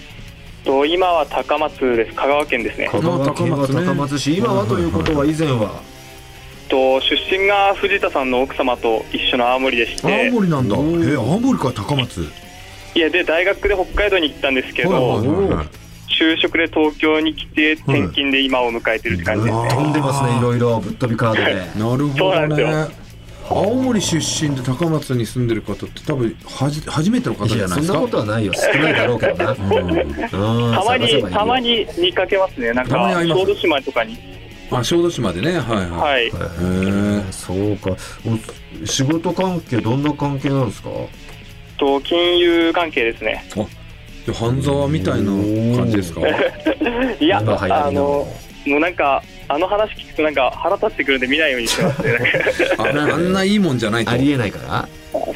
[0.64, 2.14] と今は高松です。
[2.16, 2.88] 香川県ですね。
[2.90, 3.85] 香川県は高松ね。
[3.87, 4.37] 高松市。
[4.37, 5.81] 今はということは以前は？
[6.68, 10.77] と出身が藤田さんの奥様と一緒の青森でして、青森なんだ。
[10.77, 11.12] おー。
[11.12, 12.27] え青森か高松。
[12.94, 19.68] いやで大学で北海道に行ったんですけど、就職で東京に来て転勤で今を迎えてるって感じですね。
[19.70, 20.81] 飛んでますねいろいろ。
[20.81, 21.55] ぶっ飛びカードで。
[21.79, 23.10] なるほそうなんですどね
[23.52, 27.98] 青森出身で高松に住んでる方って多分はじ初めての方いやそんなじゃないですか？
[28.00, 28.52] ことはないよ。
[28.54, 29.50] 少ないだろうけどな。
[29.52, 30.74] うん。
[30.74, 32.72] たまにたまに見かけますね。
[32.72, 34.16] なんか小豆島とかに。
[34.70, 35.58] あ小豆島でね。
[35.58, 36.26] はいはい、はい。
[36.26, 37.90] へえそうか。
[38.82, 40.90] お仕事関係どんな関係なんですか？
[41.76, 43.44] と金融関係ですね。
[44.26, 45.30] で半沢みたいな
[45.76, 46.20] 感じですか？
[47.18, 48.28] いやあの
[48.66, 52.18] もうなんかあの話聞くとなんか腹立ってくるんで見ないようにしてますね。
[52.79, 54.11] ああんないいもんじゃないと。
[54.12, 54.88] ありえないから。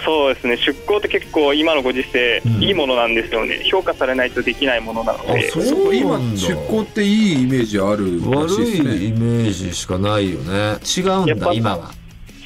[0.05, 0.57] そうですね。
[0.57, 2.63] 出向って結構今のご時世、うん。
[2.63, 3.61] いいものなんですよね。
[3.65, 5.49] 評価されないとできないものなので。
[5.49, 6.41] あそう今なんだ。
[6.41, 10.77] 出向っていいイメージあるら悪しいですいイねメージしかないよね。
[10.97, 11.91] 違うんやっぱだ今は。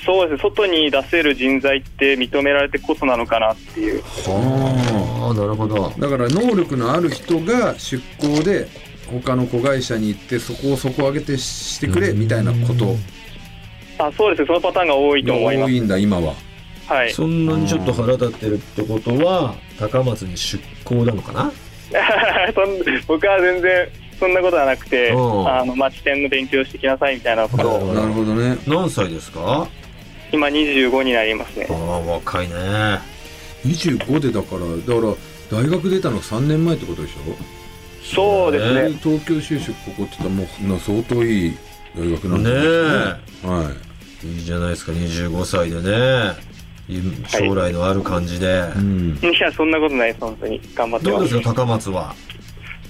[0.06, 0.50] そうですね。
[0.50, 4.00] 外に出せる人材って認められてこそなのかなっていう。
[4.00, 5.30] はあ。
[5.30, 5.92] あなるほど。
[5.94, 8.68] あだから能力のある人が出向で
[9.10, 12.96] 他の子会社に行ってそこを底上げてしてくれみたいなこと。
[13.98, 14.46] あそうですね。
[14.46, 15.72] そのパターンが多いとが思います。
[15.72, 16.34] 多いんだ今は。
[16.86, 17.12] はい。
[17.12, 21.52] そんなにちょっと腹立ってるってことは高松に出向なのかな？
[22.54, 23.88] そん僕は全然
[24.20, 25.48] そんなことはなくてうん。
[25.48, 27.68] あの町店の勉強してきなさいみたいなこと。
[27.68, 28.56] をなるほどね。
[28.66, 29.66] 何歳ですか？
[30.32, 31.66] 今25になりますね。
[31.70, 32.54] ああ若いね。
[33.66, 34.60] 25でだから
[34.94, 35.06] だか
[35.50, 37.57] ら大学出たの3年前ってことでしょ？
[38.14, 38.98] そうですね。
[39.02, 41.56] 東京就職ここって言ったらもうな相当いい
[41.96, 43.50] 大学なんねですね。
[43.50, 43.72] は
[44.24, 44.26] い。
[44.26, 44.92] いいじゃないですか。
[44.92, 46.48] 25歳でね。
[46.88, 50.60] い将来のある感じで、い、うん、いやそんなことないです本当に。
[50.74, 52.14] 頑張ってまどうですすか高松は？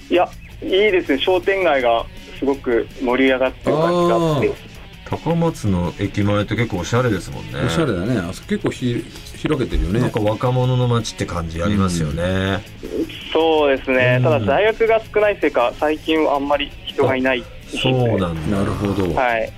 [0.09, 0.29] いや
[0.63, 1.19] いいですね。
[1.21, 2.05] 商店街が
[2.39, 4.68] すごく盛り上がってる感じがあって
[5.09, 7.61] 高松の駅前って結構おしゃれですもんね。
[7.65, 8.19] おしゃれだね。
[8.19, 9.03] あそこ結構ひ
[9.37, 9.99] 広げてるよね。
[9.99, 12.63] なんか若者の街って感じありますよね、
[13.33, 14.23] そうですね、うん。
[14.23, 17.43] ただ大学が少ないせいか最近はあんまり人がいない。
[17.69, 18.57] そうなんだ。
[18.57, 19.51] なるほど、はい。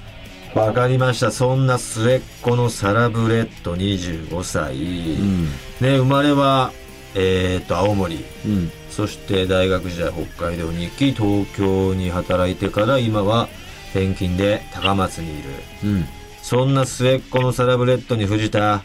[0.55, 1.31] わかりました。
[1.31, 5.45] そんな末っ子のサラブレッド25歳、うん。
[5.45, 6.71] ね生まれは
[7.13, 8.23] えっ、と青森。
[8.45, 8.71] うん。
[8.89, 13.49] そして大学時代北海道に行き東京に働いてから今は
[13.91, 15.49] 転勤で高松にいる。
[15.83, 16.05] うん。
[16.41, 18.81] そんな末っ子のサラブレッドに藤田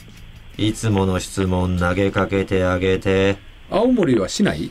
[0.59, 3.37] いつもの質問投げかけてあげて。
[3.71, 4.71] 青森は市内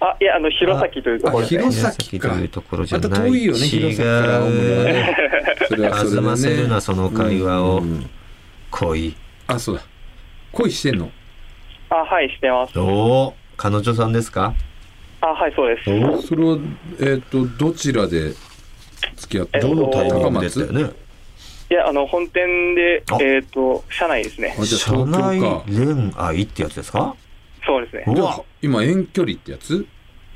[0.00, 1.54] あいやあの弘前というところです。
[1.56, 2.28] ねあ弘前か。
[2.28, 5.16] というところじゃまないた遠いよね弘前から青森はね。
[5.68, 7.78] それはそれで弾ませるなその会話を。
[7.78, 7.84] うん。
[7.84, 8.10] うん
[8.70, 9.14] 恋。
[9.46, 9.82] あそうだ。
[10.52, 11.10] 恋してんの？
[11.90, 12.76] あはいしてます。
[12.78, 12.84] お
[13.28, 14.52] お彼女さんですか？
[15.20, 16.26] あはいそうです。
[16.26, 16.58] それは
[17.00, 18.32] えっ、とどちらで
[19.16, 20.48] 付き合ってえっとどのタイミン高グで？
[20.50, 20.82] したよ松？
[20.84, 20.90] ね
[21.70, 23.18] いやあの本店であ。
[23.20, 24.54] えっ、と社内ですね。
[24.64, 27.14] 社内か恋愛ってやつですか？
[27.66, 28.04] そうですね。
[28.06, 28.14] うわ。
[28.16, 29.86] じゃあ今遠距離ってやつ？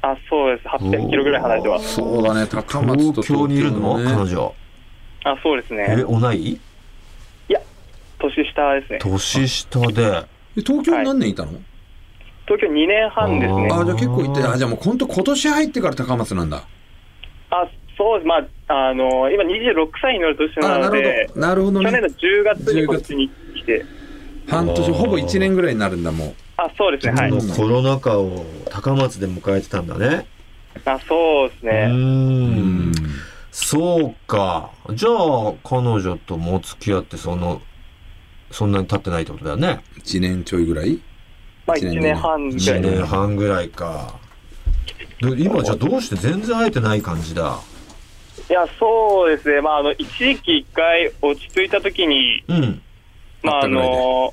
[0.00, 0.68] あ、そうです。
[0.68, 1.94] 800キロぐらい離れてます。
[1.96, 4.04] そうだね、高松と東京にいるの、ね。
[4.10, 4.54] 彼女。
[5.24, 6.04] あ、そうですえね。
[6.04, 6.60] 同い？
[8.20, 8.98] 年下ですね。
[9.00, 10.02] 年下で。
[10.56, 11.52] え東京に何年いたの、
[12.46, 13.68] 東京2年半ですね。
[13.70, 16.64] あじゃあ結構いて、あ、じゃあもう本当今年入ってから高松なんだ。
[17.50, 18.26] あ、そうです。
[18.28, 18.36] ま
[18.68, 21.40] あ、あの、今26歳になる年あ、ななるのでほ、ど。
[21.40, 21.90] なるほどね。
[21.90, 23.84] 去年の10月にこっちに来て、
[24.48, 26.34] 半年、ほぼ1年ぐらいになるんだ、もう。
[26.56, 27.12] あ、そうですね。
[27.20, 27.32] はい。
[27.56, 30.26] コロナ禍を高松で迎えてたんだね
[30.84, 31.86] あ、そうですうね。
[31.88, 32.92] ん
[33.50, 37.60] そうかじゃあ彼女ともう付き合ってその
[38.52, 41.00] そんなに経ってないってことだよね1年ちょいぐらい？
[41.66, 44.14] まあ、一年1年半ぐら1いで年半ぐらいか
[45.20, 47.58] で今じゃあどうして全然会えてない感じだ？
[48.48, 49.60] いや、そうですね。
[49.60, 52.82] まあ、あの、一時期一回落ち着いた時に、うん
[53.42, 54.32] まあ、あの、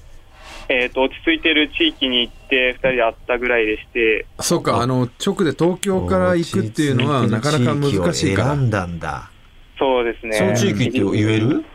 [0.70, 8.56] えっ、と、落ち着いてる地域に行って、二人で会ったぐらいでして、そうか、あの、直で東京から行くっていうのはなかなか難しいから。
[8.56, 9.30] 選んだんだ
[9.78, 10.34] そうですね。
[10.38, 11.66] その地域って言える？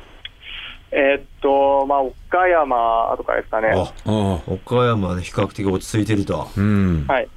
[0.93, 3.69] えっと、まあ、岡山とかですかね。
[3.69, 7.05] あああ、岡山で比較的落ち着いてるとうん。
[7.07, 7.29] はい。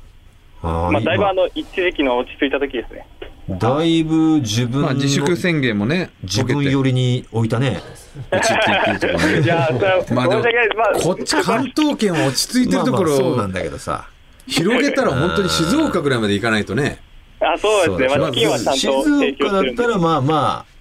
[0.63, 3.05] あまあ、だいぶ今あの、一時期の落ち着いた時ですね。
[3.49, 7.81] だいぶ自分の、まあ自粛宣言もね、自分寄りに置いたね
[8.31, 10.77] 落ち着いてるところ いや、それは、まあでも申し訳ないです。
[10.77, 14.07] まあ、こっち関東圏は落ち着いてるとこまあまあそうなろんだけどさ
[14.47, 16.99] 広げたら本当に静岡ぐらいまで行かないとね。
[17.41, 18.19] あ、そうですね。
[18.19, 19.59] まあ、チキンはちゃんと静岡だ。
[19.59, 20.73] ったらまあまあ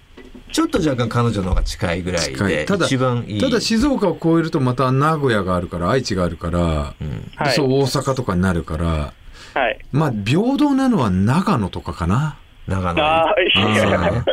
[0.53, 9.13] ちょっと若干彼女の方が近いぐらいで近いただ一番いいただ静岡を越えるとまた名古屋があるから、愛知があるから、うんはいそう大阪とかになるから、
[9.53, 9.79] はい。
[9.91, 12.37] まあ平等なのは長野とかかな？
[12.67, 12.95] 長野。
[12.95, 14.23] ね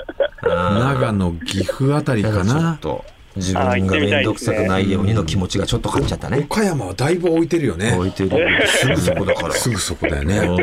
[0.43, 2.37] 長野、岐阜あたりかな？
[2.43, 2.79] んかちょっな。
[2.81, 3.05] と
[3.37, 6.39] 自分が面倒くさくないようにの気持ちがちょっと勝っちゃったね。
[6.39, 7.93] 岡山はだいぶ置いてるよね。
[7.97, 8.31] 置いてる。
[8.67, 9.55] すぐそこだから。
[9.55, 10.39] すぐそこだよね。
[10.39, 10.57] うん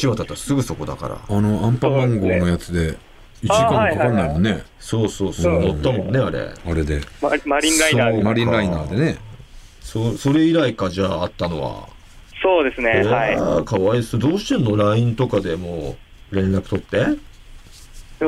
[0.00, 1.18] 橋渡ったらすぐそこだから。
[1.28, 2.96] あの、アンパンマン号のやつで、
[3.44, 4.62] 1時間かかんないもんね。
[4.80, 5.60] そうそうそう。
[5.60, 6.48] 乗ったもんねあれ。
[6.66, 7.00] あれで。
[7.20, 9.16] ママリンライナーそうでマリンライナーでね。
[9.80, 11.88] そそれ以来かじゃああったのは
[12.42, 13.02] そうですね。
[13.04, 13.64] はい。
[13.64, 15.96] かわいそうどうしてんの？LINE とかでも
[16.32, 16.98] う連絡取って？
[18.24, 18.26] ま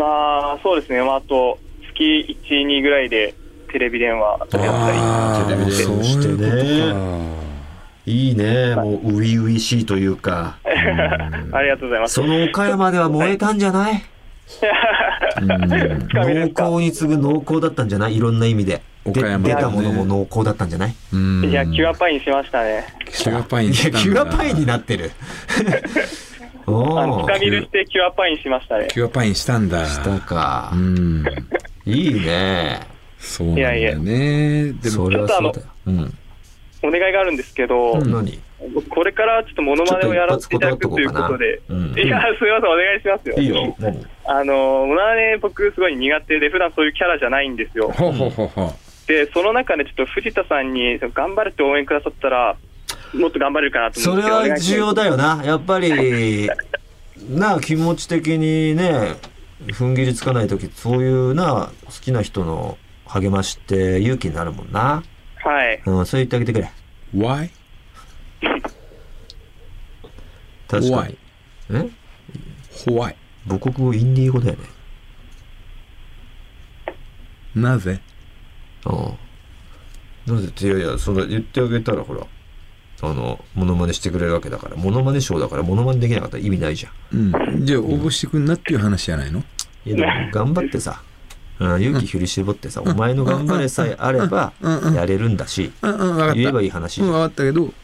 [0.55, 1.03] あ、そうですね。
[1.03, 1.59] まあ、あと、
[1.95, 3.35] 月1、2ぐらいで
[3.73, 4.65] テレビ電話やったり。
[4.67, 7.45] あテレビ電話してね
[8.07, 12.15] いいいねもう初々しいというか ありがとうございます。
[12.15, 13.95] その岡山では燃えたんじゃない？
[13.95, 14.07] か。
[15.41, 18.17] うん深みですか濃厚に次ぐ濃厚だったんじゃない？
[18.17, 20.95] いろんな意味で出たものも濃厚だったんじゃない？
[21.13, 22.85] うんいや、キュアパインしましたね。
[23.07, 25.11] キュアパインいやキュアパインになってる
[26.67, 28.89] おあの、お深みるしてキュアパインしましたね。
[28.91, 29.85] キュアパインしたんだ。
[29.87, 31.25] したかうん。
[31.85, 32.81] いいね
[33.19, 34.73] そうなんだよね。
[34.73, 36.15] でも、それはそうだようん
[36.83, 38.39] お願いがあるんですけど、何？
[38.91, 41.61] これからちょっとモノマネをやらせていただくということで、
[42.03, 43.37] いや、すみません、お願いしますよ。
[43.39, 44.55] いいよ何あの、
[44.87, 47.91] モノマネ僕すごい苦手で、普段そういうキャラじゃないんですよ。
[47.93, 48.71] ほうほうほうほう。
[49.07, 52.57] で、その中でちょっと藤田さんに頑張れって応援くださったら、
[53.15, 54.29] もっと頑張れるかなとそ思って。
[54.29, 55.13] れは重要だよ。
[55.13, 56.49] よなやっぱり
[57.31, 59.17] な気持ち的にね
[59.69, 65.03] 踏ん切りつかない時そういうな好きな人の励ましって勇気になるもんな
[65.37, 65.83] はい。
[65.87, 66.71] うんそう言ってあげてくれ
[67.15, 67.51] Why?
[70.69, 71.09] 確か Why?
[71.11, 71.19] に
[71.71, 71.91] え
[72.91, 73.15] ？Why?
[73.49, 74.65] 母国語インディー語だよね
[77.55, 78.01] なぜ？
[78.87, 80.35] うん。
[80.35, 82.27] なぜっていやいやそんな言ってあげたらほら
[83.03, 87.33] あのモノマネしてくれるわけだからモノマネショーだからモノマネできなかったら意味ないじゃん。
[87.35, 87.67] うん。
[87.67, 89.43] じゃあ応募してくんなっていう話じゃないの？
[89.85, 91.03] いやでも頑張ってさ、
[91.61, 94.55] うん、勇気振り絞ってさ、お前の頑張れさえあれば
[94.95, 95.71] やれるんだし。
[95.83, 97.21] 言えばいい話うん、じゃん。
[97.21, 97.75] わかったけど、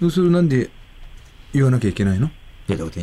[0.00, 0.10] うん。
[0.10, 0.70] それなんで
[1.52, 2.30] 言わなきゃいけないの？
[2.68, 3.00] いや、だって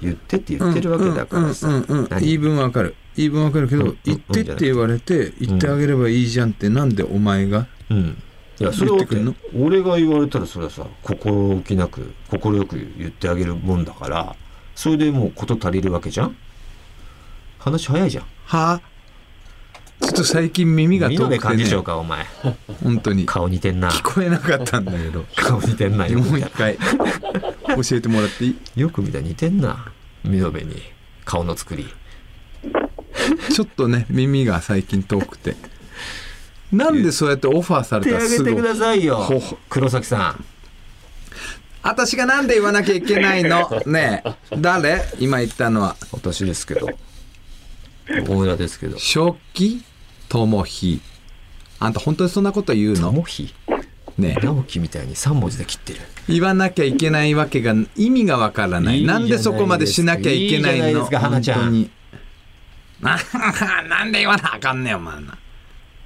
[0.00, 1.68] 言ってって言ってるわけだからさ。
[1.68, 2.08] うんうん。
[2.20, 2.94] 言い分わかる。
[3.16, 8.22] 言い分わかるけど、言ってって言われて、言ってあげればいいじゃんって、なんでお前がうん。
[8.60, 14.36] いや、それ言ってくんの俺が言われたらそれはさ、心置きなく、心よく言ってあげるもんだから、
[14.74, 16.36] それでもう事足りるわけじゃん
[17.58, 18.24] 話早いじゃん。
[18.44, 18.80] はあ
[20.00, 22.26] ちょっと最近耳が遠くてね延幹事、長か、お前。
[22.82, 23.24] 本当に。
[23.24, 23.88] 顔似てんな。
[23.88, 25.24] 聞こえなかったんだけど。
[25.36, 26.08] 顔似てんな。
[26.08, 26.76] よもう一回、
[27.76, 28.80] 教えてもらっていい？
[28.80, 29.92] よく見たら似てんな。
[30.24, 30.82] 見延に。
[31.24, 31.86] 顔の作り。
[33.52, 35.56] ちょっとね、耳が最近遠くて。
[36.72, 39.28] なんでそうやってオファーされ手たらすぐあげてくださいよ。
[39.68, 40.44] 黒崎さん。
[41.82, 43.68] 私がなんで言わなきゃいけないの？
[43.86, 45.02] ねえ誰？
[45.18, 46.88] 今言ったのは私ですけど。
[48.08, 48.98] 大村ですけど。
[48.98, 49.84] 食器
[50.28, 51.00] ともひ
[51.78, 53.08] あんた本当にそんなこと言うの？
[53.08, 53.52] ともひ
[54.18, 56.00] ね直樹みたいに3文字で切ってる。
[56.28, 60.88] 言わなきゃいけないわけが意味がわからないいなんでそこまでしなきゃいけないの？
[60.88, 61.90] いいですか花ちゃん。
[63.02, 65.38] なんで言わなあかんねんお前な。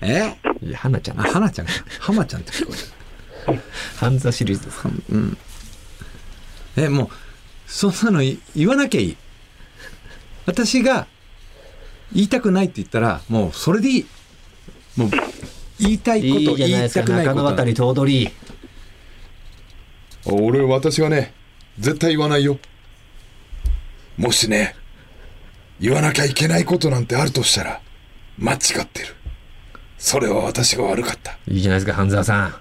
[0.00, 0.36] え？
[0.62, 1.20] いや花ちゃん。
[1.20, 1.72] あ花ちゃんか。
[2.00, 2.72] 浜ちゃんって聞こ
[3.48, 3.60] える
[3.96, 4.80] 半沢シリーズです。
[4.80, 4.90] か
[6.76, 7.08] えもう
[7.66, 9.16] そんなのい言わなきゃいい。
[10.46, 11.06] 私が
[12.12, 14.06] 言いたくないって言ったらもうそれでいい。
[14.96, 15.10] もう
[15.78, 17.34] 言いたいこと言いたくないこと。
[17.34, 18.30] 中野渡り頭取。
[20.24, 21.34] 俺私がね
[21.78, 22.58] 絶対言わないよ。
[24.16, 24.74] もしね
[25.78, 27.80] 言わなきゃいけないことなんてあるとしたら
[28.38, 29.14] 間違ってる。
[29.98, 31.38] それは私が悪かった。
[31.48, 32.54] いいじゃないですか半沢さん。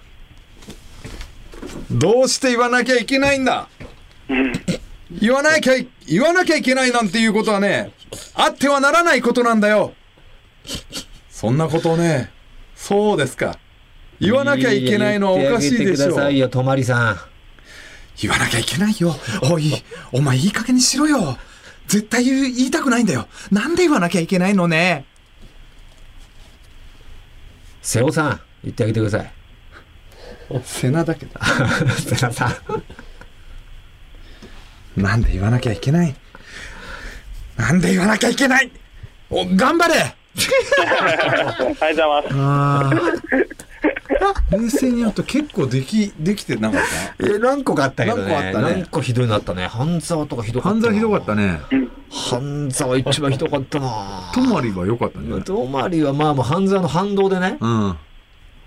[1.92, 3.68] どうして言わなきゃいけないんだ？
[5.12, 7.92] 言わなきゃい言わなきゃいけないなんていうことはね
[8.34, 9.94] あってはならないことなんだよ。
[11.30, 12.32] そんなことをね
[12.88, 13.58] そうですか。
[14.20, 17.18] 言わなきゃいけないのはおかしいでし言ってあげてくだょさいよ泊まりさん。
[18.22, 19.16] 言わなきゃいけないよ。
[19.52, 19.74] おい
[20.12, 21.36] お前いい加減にしろよ。
[21.88, 23.28] 絶対言いたくないんだよ。
[23.52, 25.04] なんで言わなきゃいけないのね。
[27.82, 29.32] 瀬尾さん言ってあげてください。
[30.64, 31.40] 背中だけど。
[32.06, 32.56] 瀬尾さ
[34.96, 35.02] ん。
[35.02, 36.16] なんで言わなきゃいけない？
[37.58, 38.72] なんで言わなきゃいけない？
[39.32, 42.28] お頑張れありがとうございます。
[42.34, 43.46] あー。
[44.52, 46.82] 冷静にやると結構できできてなかっ
[47.18, 47.26] た？
[47.26, 48.24] え何個かあったけどね。
[48.24, 48.76] 何個あったね。
[48.82, 49.68] 何個ひどいのあったね。
[49.68, 50.82] 半沢とかひどかったな。
[50.88, 51.60] 半沢ひどかったね。
[52.10, 54.32] 半沢一番ひどかったな。
[54.34, 55.44] 泊まりは良かったんじゃない？
[55.44, 57.58] 泊まりはまあもう半沢の反動でね。
[57.60, 57.98] うん。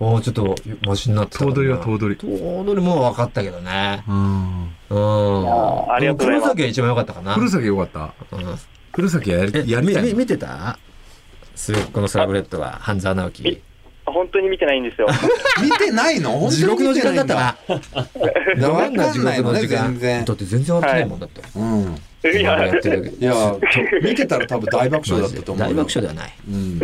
[0.01, 0.55] おーちょっと
[0.87, 4.03] マシになってた頭取は頭取頭取も分かったけどね。
[4.07, 4.69] うん。
[4.89, 5.93] うん。
[5.93, 6.41] ありがとうございます。
[6.41, 7.33] 黒崎が一番良かったかな。
[7.33, 8.13] 古崎良かった。
[8.31, 8.55] うん。
[8.93, 10.79] 古崎やりえやり見てた？
[11.59, 13.61] 末っ子のサラブレッドは半沢直樹。
[14.05, 15.07] 本当に見てないんですよ。
[15.61, 16.31] 見てないの？
[16.31, 17.57] 本 地獄の時間だったな。
[18.55, 19.83] な わかんない地獄の時間？
[19.89, 20.25] 全然。
[20.25, 21.41] だって全然笑ってないもんだって。
[21.55, 21.95] うん。
[22.23, 23.33] いや、やってるいや
[24.01, 25.73] 見てたら多分大爆笑だったと思うよ。
[25.73, 26.33] 大爆笑ではない。
[26.47, 26.79] うん。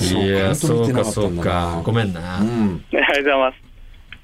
[0.00, 1.80] いやそそううかそうか。
[1.84, 2.84] ごめんな、うん。
[2.92, 3.56] ありがとうございます。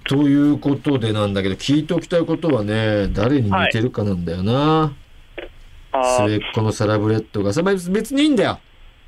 [0.05, 4.95] ということでなんだけど聞いておきたいことはね誰に似てるかなんだよな、
[5.93, 7.53] 末っ子のサラブレッドが。
[7.53, 8.61] さまあ別にいいんだよ。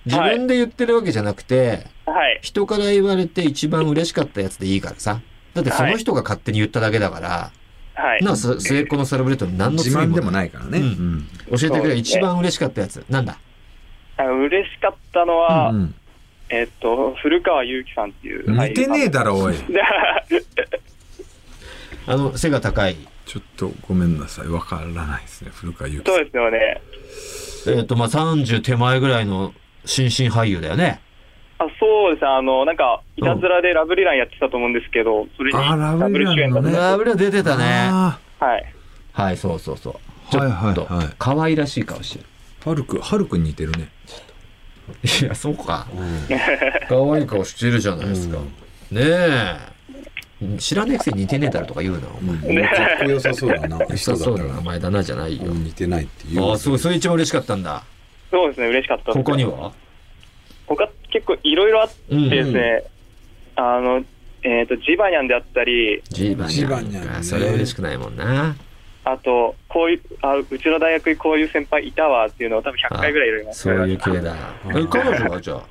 [0.06, 2.38] 自分で言ってるわけじゃなくて、はい。
[2.42, 5.20] 人から言われて一番嬉しかったやつでいいからさ。
[5.54, 7.50] だってその人が勝手に言っただけだから、
[7.94, 8.24] はい。
[8.24, 10.78] なす末っ子のサラブレッドに何の罪も自慢でもないからね。
[10.78, 10.84] うん。
[11.50, 11.58] うん。
[11.58, 11.96] 教えてくれ。
[11.96, 13.04] 一番嬉しかったやつ。
[13.08, 13.38] なんだ？
[14.18, 15.94] 嬉しかったのは、うん
[16.50, 19.54] えっと、古川祐樹さんっていう似てねえだろおい。
[22.06, 22.96] あの背が高い
[23.30, 24.48] ちょっとごめんなさい。
[24.48, 25.52] わからないですね。
[25.54, 26.82] 古川祐樹そうですよね。
[27.68, 29.54] えっ、とまあ30手前ぐらいの
[29.84, 31.00] 新進俳優だよね。
[31.60, 32.24] あそうです。
[32.24, 36.76] ね、あの、なんか、いたずらでラブリーランやってたと思うんですけど、それにあラブリーランのね。
[36.76, 37.64] ラブレ出てたね。
[37.92, 38.74] あはい。
[39.12, 39.94] はいそうそうそう。
[40.32, 42.24] ちょはいっとはいはい可愛らしい顔してる。
[42.64, 43.90] ーはるくはるくんに似てるね。
[45.22, 45.86] いやそうか。
[46.88, 48.38] 可愛い顔してるじゃないですか、
[48.90, 49.69] ねえ
[50.58, 52.62] 知らねえくせに似てねえだろとか言うなお前。
[52.66, 53.78] かっこよさそうだな。
[53.78, 56.42] 良さそうな名前だなじゃないよ、似てないっていう。
[56.50, 57.82] ああそうそれ一番嬉しかったんだ。
[58.30, 59.12] そうですね、嬉しかった。
[59.12, 59.72] 他には？
[60.66, 62.84] 他結構いろいろあってうんですね、
[63.56, 64.04] あの、
[64.42, 68.56] えっ、と、ジバニャンであったり、ジーバニジバニャンそれは嬉しくないもんな。
[69.04, 73.62] あと、こういう、あうちの大学にこういう先輩いたわっていうのを多分100回ぐらい言われました。
[73.64, 74.36] そういう系だ。
[74.68, 75.62] え彼女はじゃあ？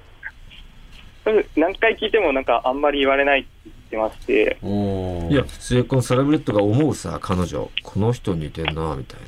[1.55, 7.69] 何回聞いてもなんかあんまり言われないって言ってまして、いや末っ子のサラブレッドが思うさ彼女。
[7.83, 9.23] この人似てんなみたいい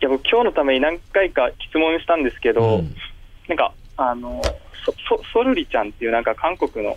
[0.00, 2.94] や僕今日のために何回か質問したんですけな、ど、うん。
[3.48, 4.40] なんか、あの、
[4.84, 6.96] そ、そ、ソルリちゃんっていうなんか韓国の、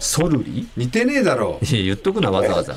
[0.00, 0.66] ソルリ？
[0.76, 1.60] 似てねえだろ。
[1.62, 2.74] いや言っとくなわざわざ。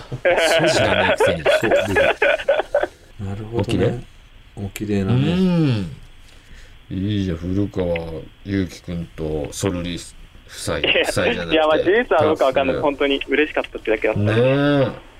[0.72, 1.44] 知らないくせに。
[3.28, 4.00] なるほお綺麗
[4.56, 5.34] お綺麗うなね。
[5.34, 5.96] ん。
[6.92, 7.88] いいじゃん古川
[8.44, 9.98] 祐樹君とソルリ
[10.48, 11.54] 夫妻夫妻じゃなくて。
[11.54, 12.78] いや、まあ事実はどうかわかんない。
[12.78, 14.20] 本当に嬉しかったってだけだった。
[14.22, 14.32] ね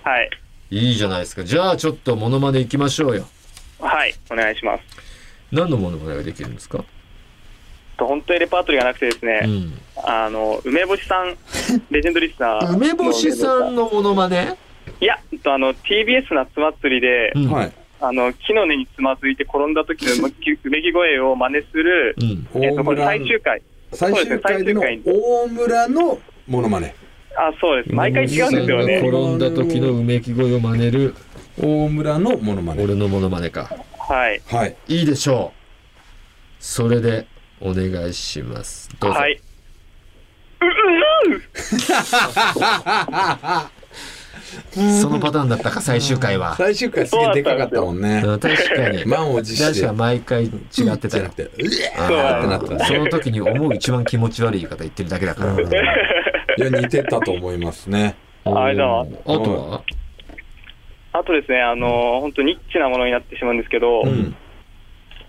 [0.04, 0.30] はい。
[0.72, 1.44] えいいじゃないですか。
[1.44, 3.28] じゃあちょっとモノマネいきましょうよ。
[3.80, 4.84] はい、お願いします。
[5.52, 6.84] 何のモノマネができるんですか？
[7.98, 9.80] と本当にレパートリーがなくてですね、うん。
[10.04, 11.38] あの、梅干しさん、
[11.92, 12.70] レジェンドリスナー。
[12.76, 14.56] 梅干しさんのモノマネ？
[15.00, 17.52] いや、えっとあの、TBS 夏祭りで、うん。
[17.52, 17.72] はい。
[18.02, 22.16] あの、木の根につまずいて転んだ時のうめき声を真似する、
[22.54, 22.64] うん。
[22.64, 23.62] えっと、これ最終回。
[23.96, 26.96] 最終回での大村のモノマネ
[27.38, 27.94] あ、そうです。
[27.94, 28.98] 毎回違うんですよね。
[29.00, 31.16] 転んだ時のうめき声を真似る
[31.62, 34.42] 大村のモノマネ俺のモノマネかはい。
[34.48, 35.60] はいいいでしょう
[36.60, 37.28] それで
[37.60, 39.34] お願いしますどうぞ、はい。
[39.34, 39.40] う
[45.02, 46.56] そのパターンだったか最終回は。
[46.56, 48.22] 最終回すげえでかかったもんね。
[48.24, 49.06] うん確かに。
[49.06, 49.66] 満を持して。
[49.66, 51.26] 確かに毎回違ってたよ。
[51.26, 51.50] ってう
[51.98, 52.40] あわー。
[52.40, 52.84] ってなった。
[52.84, 55.54] ーその時に思う一番気持ち悪い言い方言ってるだけだから。
[56.58, 58.16] いや似てたと思いますね。
[58.46, 59.82] ありがとうございますあとは？
[61.14, 64.36] あとですね、あの、本当ニッチなものになってしまうんですけど、うん。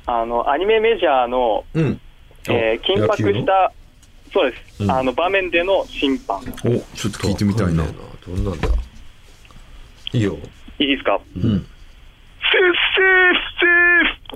[0.06, 2.00] あの、アニメメジャーの、うん。
[2.48, 3.72] えー緊迫した、
[4.32, 4.90] そうです、うん。
[4.90, 6.40] あの、場面での審判。
[6.64, 7.84] おちょっと聞いてみたいな。
[8.26, 8.68] どんなんだ？
[10.12, 10.38] いいよ。
[10.78, 11.18] いいですか？
[11.36, 11.42] うん。
[11.42, 11.59] セーフ
[12.96, 13.02] セ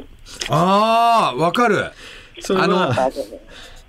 [0.00, 1.90] ーフセああわかる。
[2.40, 2.90] それはあの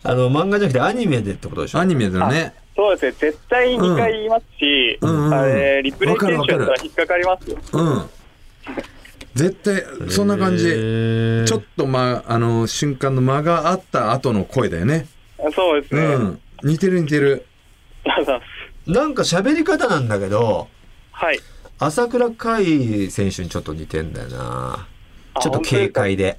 [0.04, 1.80] あの漫画じゃなくてアニメでってことでしょ？
[1.80, 2.54] アニメだね。
[2.76, 5.26] そうですね、絶対2回言いますし、うん。
[5.26, 7.58] うんあれリプレイ検証だったわかるわから引っかかりますよ。
[7.74, 8.10] うん。
[9.36, 10.68] 絶対そんな感じ。
[10.70, 11.44] へー。
[11.46, 15.08] ちょっとまあの瞬間の間があった後の声だよね。
[15.54, 16.02] そうですね。
[16.02, 16.42] うん。
[16.64, 17.46] 似てる似てる。
[18.06, 18.46] ありがとうございま
[18.86, 18.92] す。
[18.92, 20.68] なんか喋り方なんだけど
[21.12, 21.40] はい。
[21.84, 24.88] 朝倉海選手にちょっと似てんだよな。
[25.34, 26.38] あちょっと軽快で。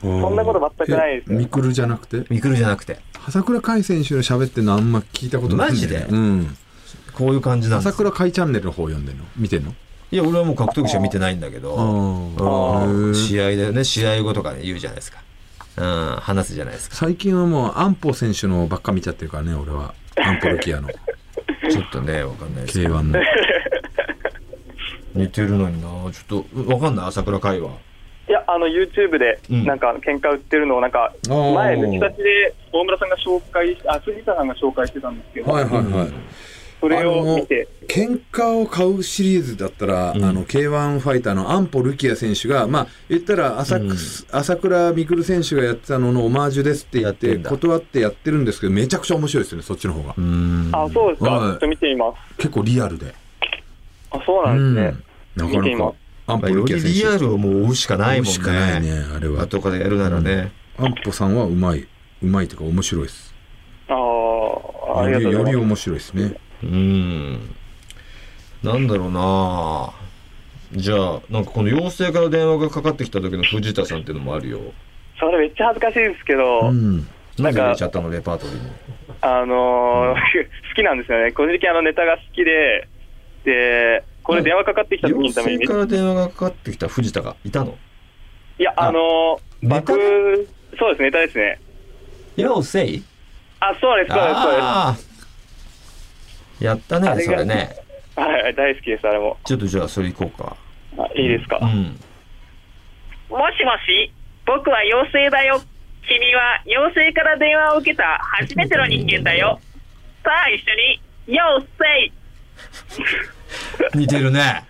[0.00, 1.38] そんなこと全くないですよ。
[1.40, 2.24] ミクルじゃなくて？
[2.32, 3.00] ミクルじゃなくて。
[3.26, 6.06] 朝倉海選手の喋ってるのあんま聞いたことないねマジで？
[6.08, 6.56] うん。
[7.14, 7.88] こういう感じなんです。
[7.88, 9.24] 朝倉海チャンネルの方読んでんの？
[9.36, 9.74] 見てんの？
[10.12, 13.12] いや俺はもう格闘技しか見てないんだけど。
[13.12, 15.18] 試合でね試合後とかね言うじゃないですか。
[15.78, 16.94] うん話すじゃないですか。
[16.94, 19.94] 最近はもう安保選手のばっか見ちゃってるからね俺は。
[20.16, 20.90] 安保ルキアの。
[21.68, 23.18] ちょっとねわかんないですけ K1 どの
[25.16, 25.88] 似てるのにな。
[26.12, 27.06] ちょっとわかんない？
[27.06, 27.70] 朝倉海は。
[28.28, 29.64] いや、あの、YouTube で、うん。
[29.64, 36.08] なんか、喧嘩売ってるのを、なんか、前、抜き差しで、大村さんが紹介し、あ、藤田さんが紹介してたんですけど、はいはいはい。
[36.78, 40.24] それを見て、喧嘩を買うシリーズだったら、うん。
[40.24, 43.90] あの K1 ファイターの安保ルキア選手がまあ言ったら朝,、うん。
[44.30, 50.14] 朝倉未来選手がやってたののオマージュですって言ってやって断ってやってるんですけどめちゃくちゃ面白いですよねそっちの方が。
[50.18, 50.70] うん。
[50.72, 51.50] あ、そうですか、はい。
[51.50, 52.36] ちょっと見てみます。
[52.36, 53.14] 結構リアルで。
[54.10, 54.98] あ、そうなんですね。
[54.98, 55.05] うん
[55.36, 55.94] なかなか。
[56.28, 59.42] 安保まあよりリアルをもう追うしかないもんしかないねねあれは。
[59.42, 60.50] 後からやるならね。
[60.76, 61.86] 安保さんはうまい。
[62.22, 63.34] うまいというか面白いです。
[63.88, 65.56] ああ、ありよりよりがとうございます。
[65.58, 66.40] 面白いですね。
[66.62, 67.56] うん。
[68.62, 69.92] なんだろうな。
[70.72, 74.60] じゃあなんかこの陽性から電話がかかってきた時の藤田さんっていうのもあるよ。
[75.20, 76.96] それめっちゃ恥ずかしいですけど、うん。
[76.98, 78.70] なんでなんか入れちゃったのレパートリーに。
[79.20, 80.16] あのー
[80.68, 81.32] 好きなんですよね。
[81.32, 82.88] 個人的にあのネタが好きで、
[83.44, 87.78] で、これ電話かかってきた時陽のために性、から電話がかかってきた藤田がいたの？
[88.58, 89.92] いや、あのーネタ？
[89.92, 90.48] 僕、
[90.78, 91.60] そうです、ネタですね。
[92.36, 93.02] 陽性
[93.60, 94.52] あ、そうです、そうです、そう
[94.94, 96.64] です。
[96.64, 97.76] やったねそれね
[98.16, 99.36] はい、大好きです、あれも。
[99.44, 100.56] ちょっとじゃあそれ行こうか
[100.98, 101.58] あいいですか？
[101.62, 101.98] うん
[103.28, 104.12] もしもし
[104.46, 105.60] 僕は妖精だよ。
[106.08, 109.60] 君は妖精から電話を受けた初めての人間だよ。
[110.22, 111.66] さあ一緒に、妖
[112.06, 112.12] 精
[113.94, 114.64] 似てるね。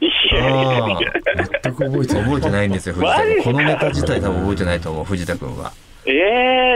[0.00, 3.42] いやいやいやあ全く覚えてない覚えてないんですよ藤田君。
[3.42, 5.72] このネタ自体多分覚えてないと思う藤田君は。
[6.06, 6.12] え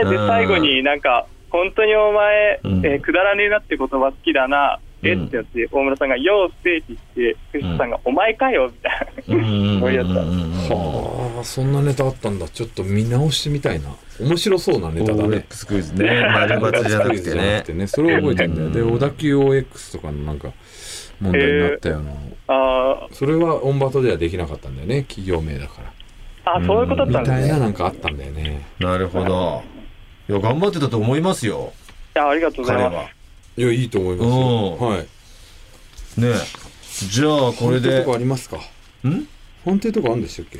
[0.03, 2.85] えでうん、最後になんか、本当にお前、うん。
[2.85, 4.79] えーくだらねえなって言葉好きだな。
[5.03, 5.25] えうん。
[5.25, 6.97] ってやって、大村さんが、妖精って言
[7.31, 9.35] って、藤田さんが、お前かよみたいな。
[9.35, 12.47] うんうんうんそういうやつだうんうんはあそんなネタあったんだ。
[12.49, 13.89] ちょっと見直してみたいな。
[14.19, 15.37] 面白そうなネタだね。
[15.49, 16.23] OX クイズね。
[16.31, 17.87] 丸×じゃなくてじゃなねくてね。
[17.87, 18.69] それを覚えてんだよ。
[18.69, 18.93] でうん。
[18.95, 20.51] 小田急 OX とかのなんか
[21.21, 22.11] 問題になったような、
[22.47, 26.53] あそれはオンバトではできなかったんだよね企業名だから。
[26.53, 27.43] ーあ、そういうことだったんですね。
[27.43, 28.65] みたいななんかあったんだよね。
[28.79, 29.63] なるほど。
[30.27, 30.33] い。
[30.33, 31.71] や頑張ってたと思いますよ。
[32.15, 33.11] いや、ありがとうござい彼ます。
[33.57, 33.71] いは。
[33.71, 34.35] やいいと思いますよ。
[34.35, 34.87] うん。
[34.87, 34.99] はい。
[34.99, 35.07] ね
[36.17, 36.33] え。
[37.07, 37.89] じゃあこれで。
[37.89, 38.57] 判定とかありますか？
[38.57, 39.27] ん？
[39.63, 40.59] 判定とかあるんでしたっけ？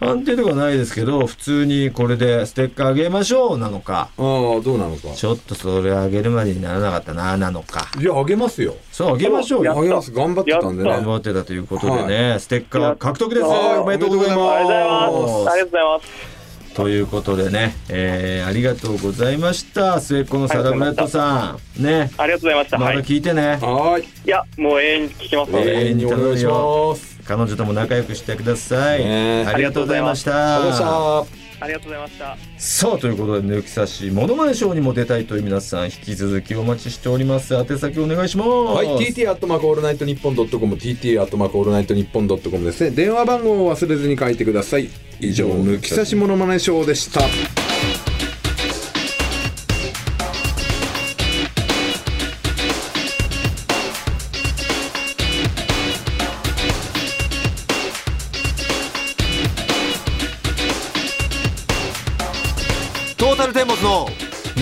[0.00, 4.08] 判定とかないですけど普通にこれでステッカーあげましょうなのか。
[4.16, 5.12] ああどうなのか。
[5.14, 7.86] ちょっとそれあげるまでにならなかったななのか。
[8.00, 8.74] いやあげますよ。
[8.90, 9.78] そうあげましょうやよ。
[9.78, 10.10] あげます。
[10.10, 10.90] 頑張ってたんでね。
[10.90, 13.46] 頑張ってたということでね、ステッカー獲得です。
[13.46, 15.52] はいおめでとうございありがとうございます。
[15.52, 16.29] ありがとうございます。
[16.74, 20.00] ということでね、えー、ありがとうございました。
[20.00, 21.82] 末っ子のサラブレッドさん。
[21.82, 22.10] ね。
[22.16, 22.78] ありがとうございました。
[22.78, 22.96] まはい。
[22.98, 24.04] た聞いてね、はーい。
[24.04, 25.80] いや、もう永遠に聞きますので。
[25.80, 27.20] 永遠にお願いします。
[27.24, 29.44] 彼女とも仲良くしてください、ね。
[29.46, 32.36] ありがとうございましたありがとうございました。
[32.56, 42.90] さあということで抜き差しモノマネショーにも出たいという皆さん引き続きお待ちしております宛先お願いしますはい、TT アットマークオールナイトニッポンドットコム、TT アットマークオールナイトニッポンドットコムですね。
[42.90, 44.88] 電話番号を忘れずに書いてください。
[45.20, 47.20] 以上、抜き差しモノマネショーでした。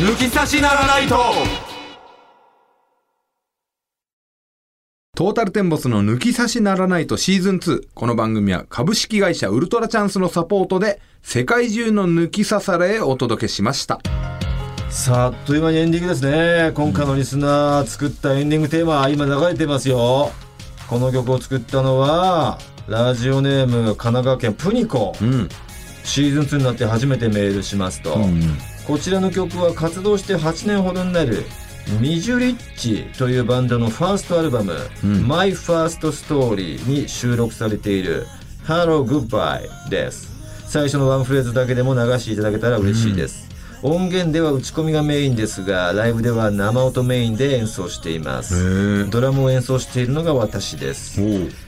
[0.09, 1.17] 抜き差しならないと
[5.15, 7.89] トータルテンボスの抜き差しならないとシーズン2。
[7.95, 14.01] この番組は株式会社ウルトラチャンスのサポートで世界中の抜き差されへお届けしました。
[14.89, 16.73] さあ、あっという間にエンディングですね。
[16.73, 20.31] 今回のリスナー作ったエンディングテーマ、今流れてますよ。
[20.89, 25.15] この曲を作ったのは、ラジオネーム神奈川県プニコ。
[25.21, 25.51] うん、
[26.03, 28.15] シーズン2になって初めてメールしますと。
[28.15, 28.57] うん
[28.89, 31.45] こちらの曲は活動して8年ほどになる
[32.01, 34.73] ミジュリッチというバンドのファーストアルバム
[35.07, 35.29] 「ん。
[35.29, 38.27] My First Story」に収録されている
[38.67, 40.31] 「Hello Goodbye」です。
[40.67, 43.47] 最初のワンフレーズだけでも流していただけたら嬉しいです、
[43.83, 49.07] 音源では打ち込みがメインですがライブでは生音メインで演奏しています。
[49.11, 51.21] ドラムを演奏しているのが私です。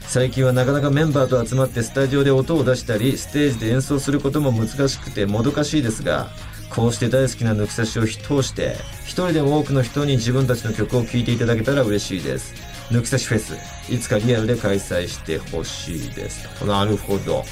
[0.07, 6.29] 最近はなかなかメンバーと集まってスタジオで音を出したりステージで演奏することも難しくてもどかしいですが
[6.73, 12.53] こうして大好きな抜き差しを通して一人でも多くの人に自分たちの曲を聴いていただけたら嬉しいです。
[12.89, 13.55] 抜き差しフェス
[13.91, 16.65] いつかリアルで開催してほしいです。
[16.65, 17.43] なるほど。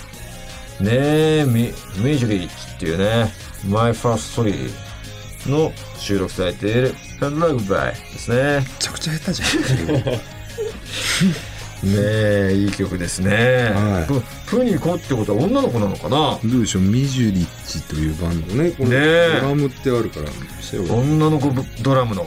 [0.80, 3.32] ねえミミジュリッチっていうね
[3.68, 4.72] My First Story
[5.50, 8.60] の収録されている「Hello Goodbye」ですね。
[8.60, 10.22] めちゃくちゃ下手じゃん。
[11.82, 11.94] ね
[12.52, 14.08] えいい曲ですね、はい。
[14.08, 14.22] プ
[14.58, 16.38] プニコってことは女の子なのかな？
[16.44, 18.72] どうでしょうミジュリッチというバンドね。
[18.72, 20.28] このドラムってあるから、
[20.62, 21.52] してよ女の子
[21.82, 22.26] ドラムの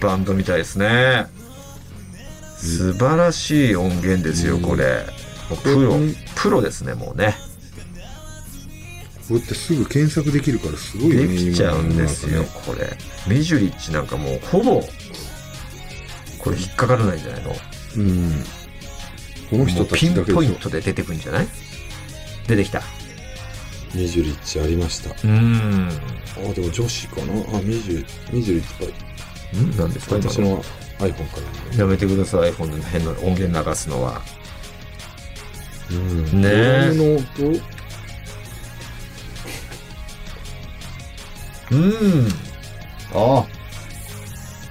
[0.00, 1.26] バンドみたいですね。
[2.58, 5.04] 素晴らしい音源ですよこれ。
[5.50, 7.34] もうプロうんプロですねもうね。
[9.28, 11.36] こうやってすぐ検索できるからすごいよでね。
[11.36, 12.96] きちゃうんですよねこれ。
[13.26, 14.80] ミジュリッチなんかもうほぼ
[16.38, 17.52] これ引っかからないんじゃないの？
[17.96, 18.44] うん。
[19.52, 20.36] このも人たうピンちだけでしょ。
[20.36, 21.46] ポイントで出てくんじゃない？
[22.48, 22.80] 出てきた。
[23.94, 25.10] ミジュリッチありました。
[25.10, 25.88] うーん。
[26.38, 27.58] あ、でも女子かな？
[27.58, 28.74] あ、ミジュ、ミジュリッチ
[29.54, 29.60] か。
[29.60, 29.76] ん？
[29.76, 30.14] なんですか？
[30.16, 30.62] 私の
[30.98, 31.78] iPhone からね。
[31.78, 32.52] やめてください。
[32.54, 34.22] この変な音源流すのは。
[35.90, 36.40] うん。
[36.40, 36.94] ねえ。
[36.96, 37.60] の音？
[41.72, 42.28] うん。
[43.14, 43.46] あ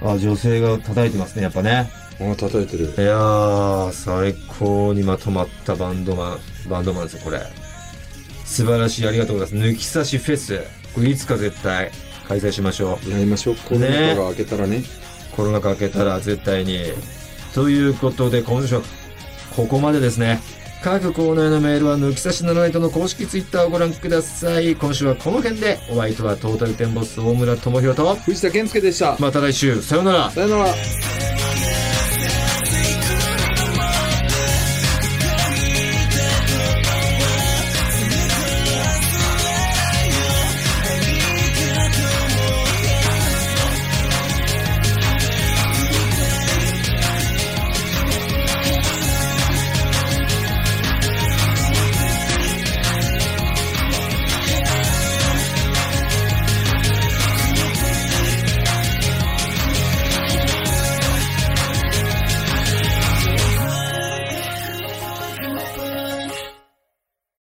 [0.04, 1.88] あ女性が叩いてますねやっぱね
[2.30, 2.84] あ、叩いてる。
[2.84, 7.40] いやー最高にまとまったバンドマンバンドマンですよこれ
[8.44, 10.60] 素晴らしいありがとうございます抜き差しフェス
[10.94, 11.90] これいつか絶対
[12.28, 13.56] 開催しましょうやりましょう。
[13.56, 14.84] コロナ禍が明けたらね。
[15.34, 16.80] コロナ禍明けたら絶対に
[17.54, 18.82] ということで今週は
[19.56, 20.40] ここまでですね
[20.82, 29.16] 各コーナーへのメールは抜き差しならないとの公式ツイッターをご覧ください今週はこの辺でお相手はトータルテンボス大村智広と藤田健介でした。
[29.18, 31.21] また来週さようならさよなら。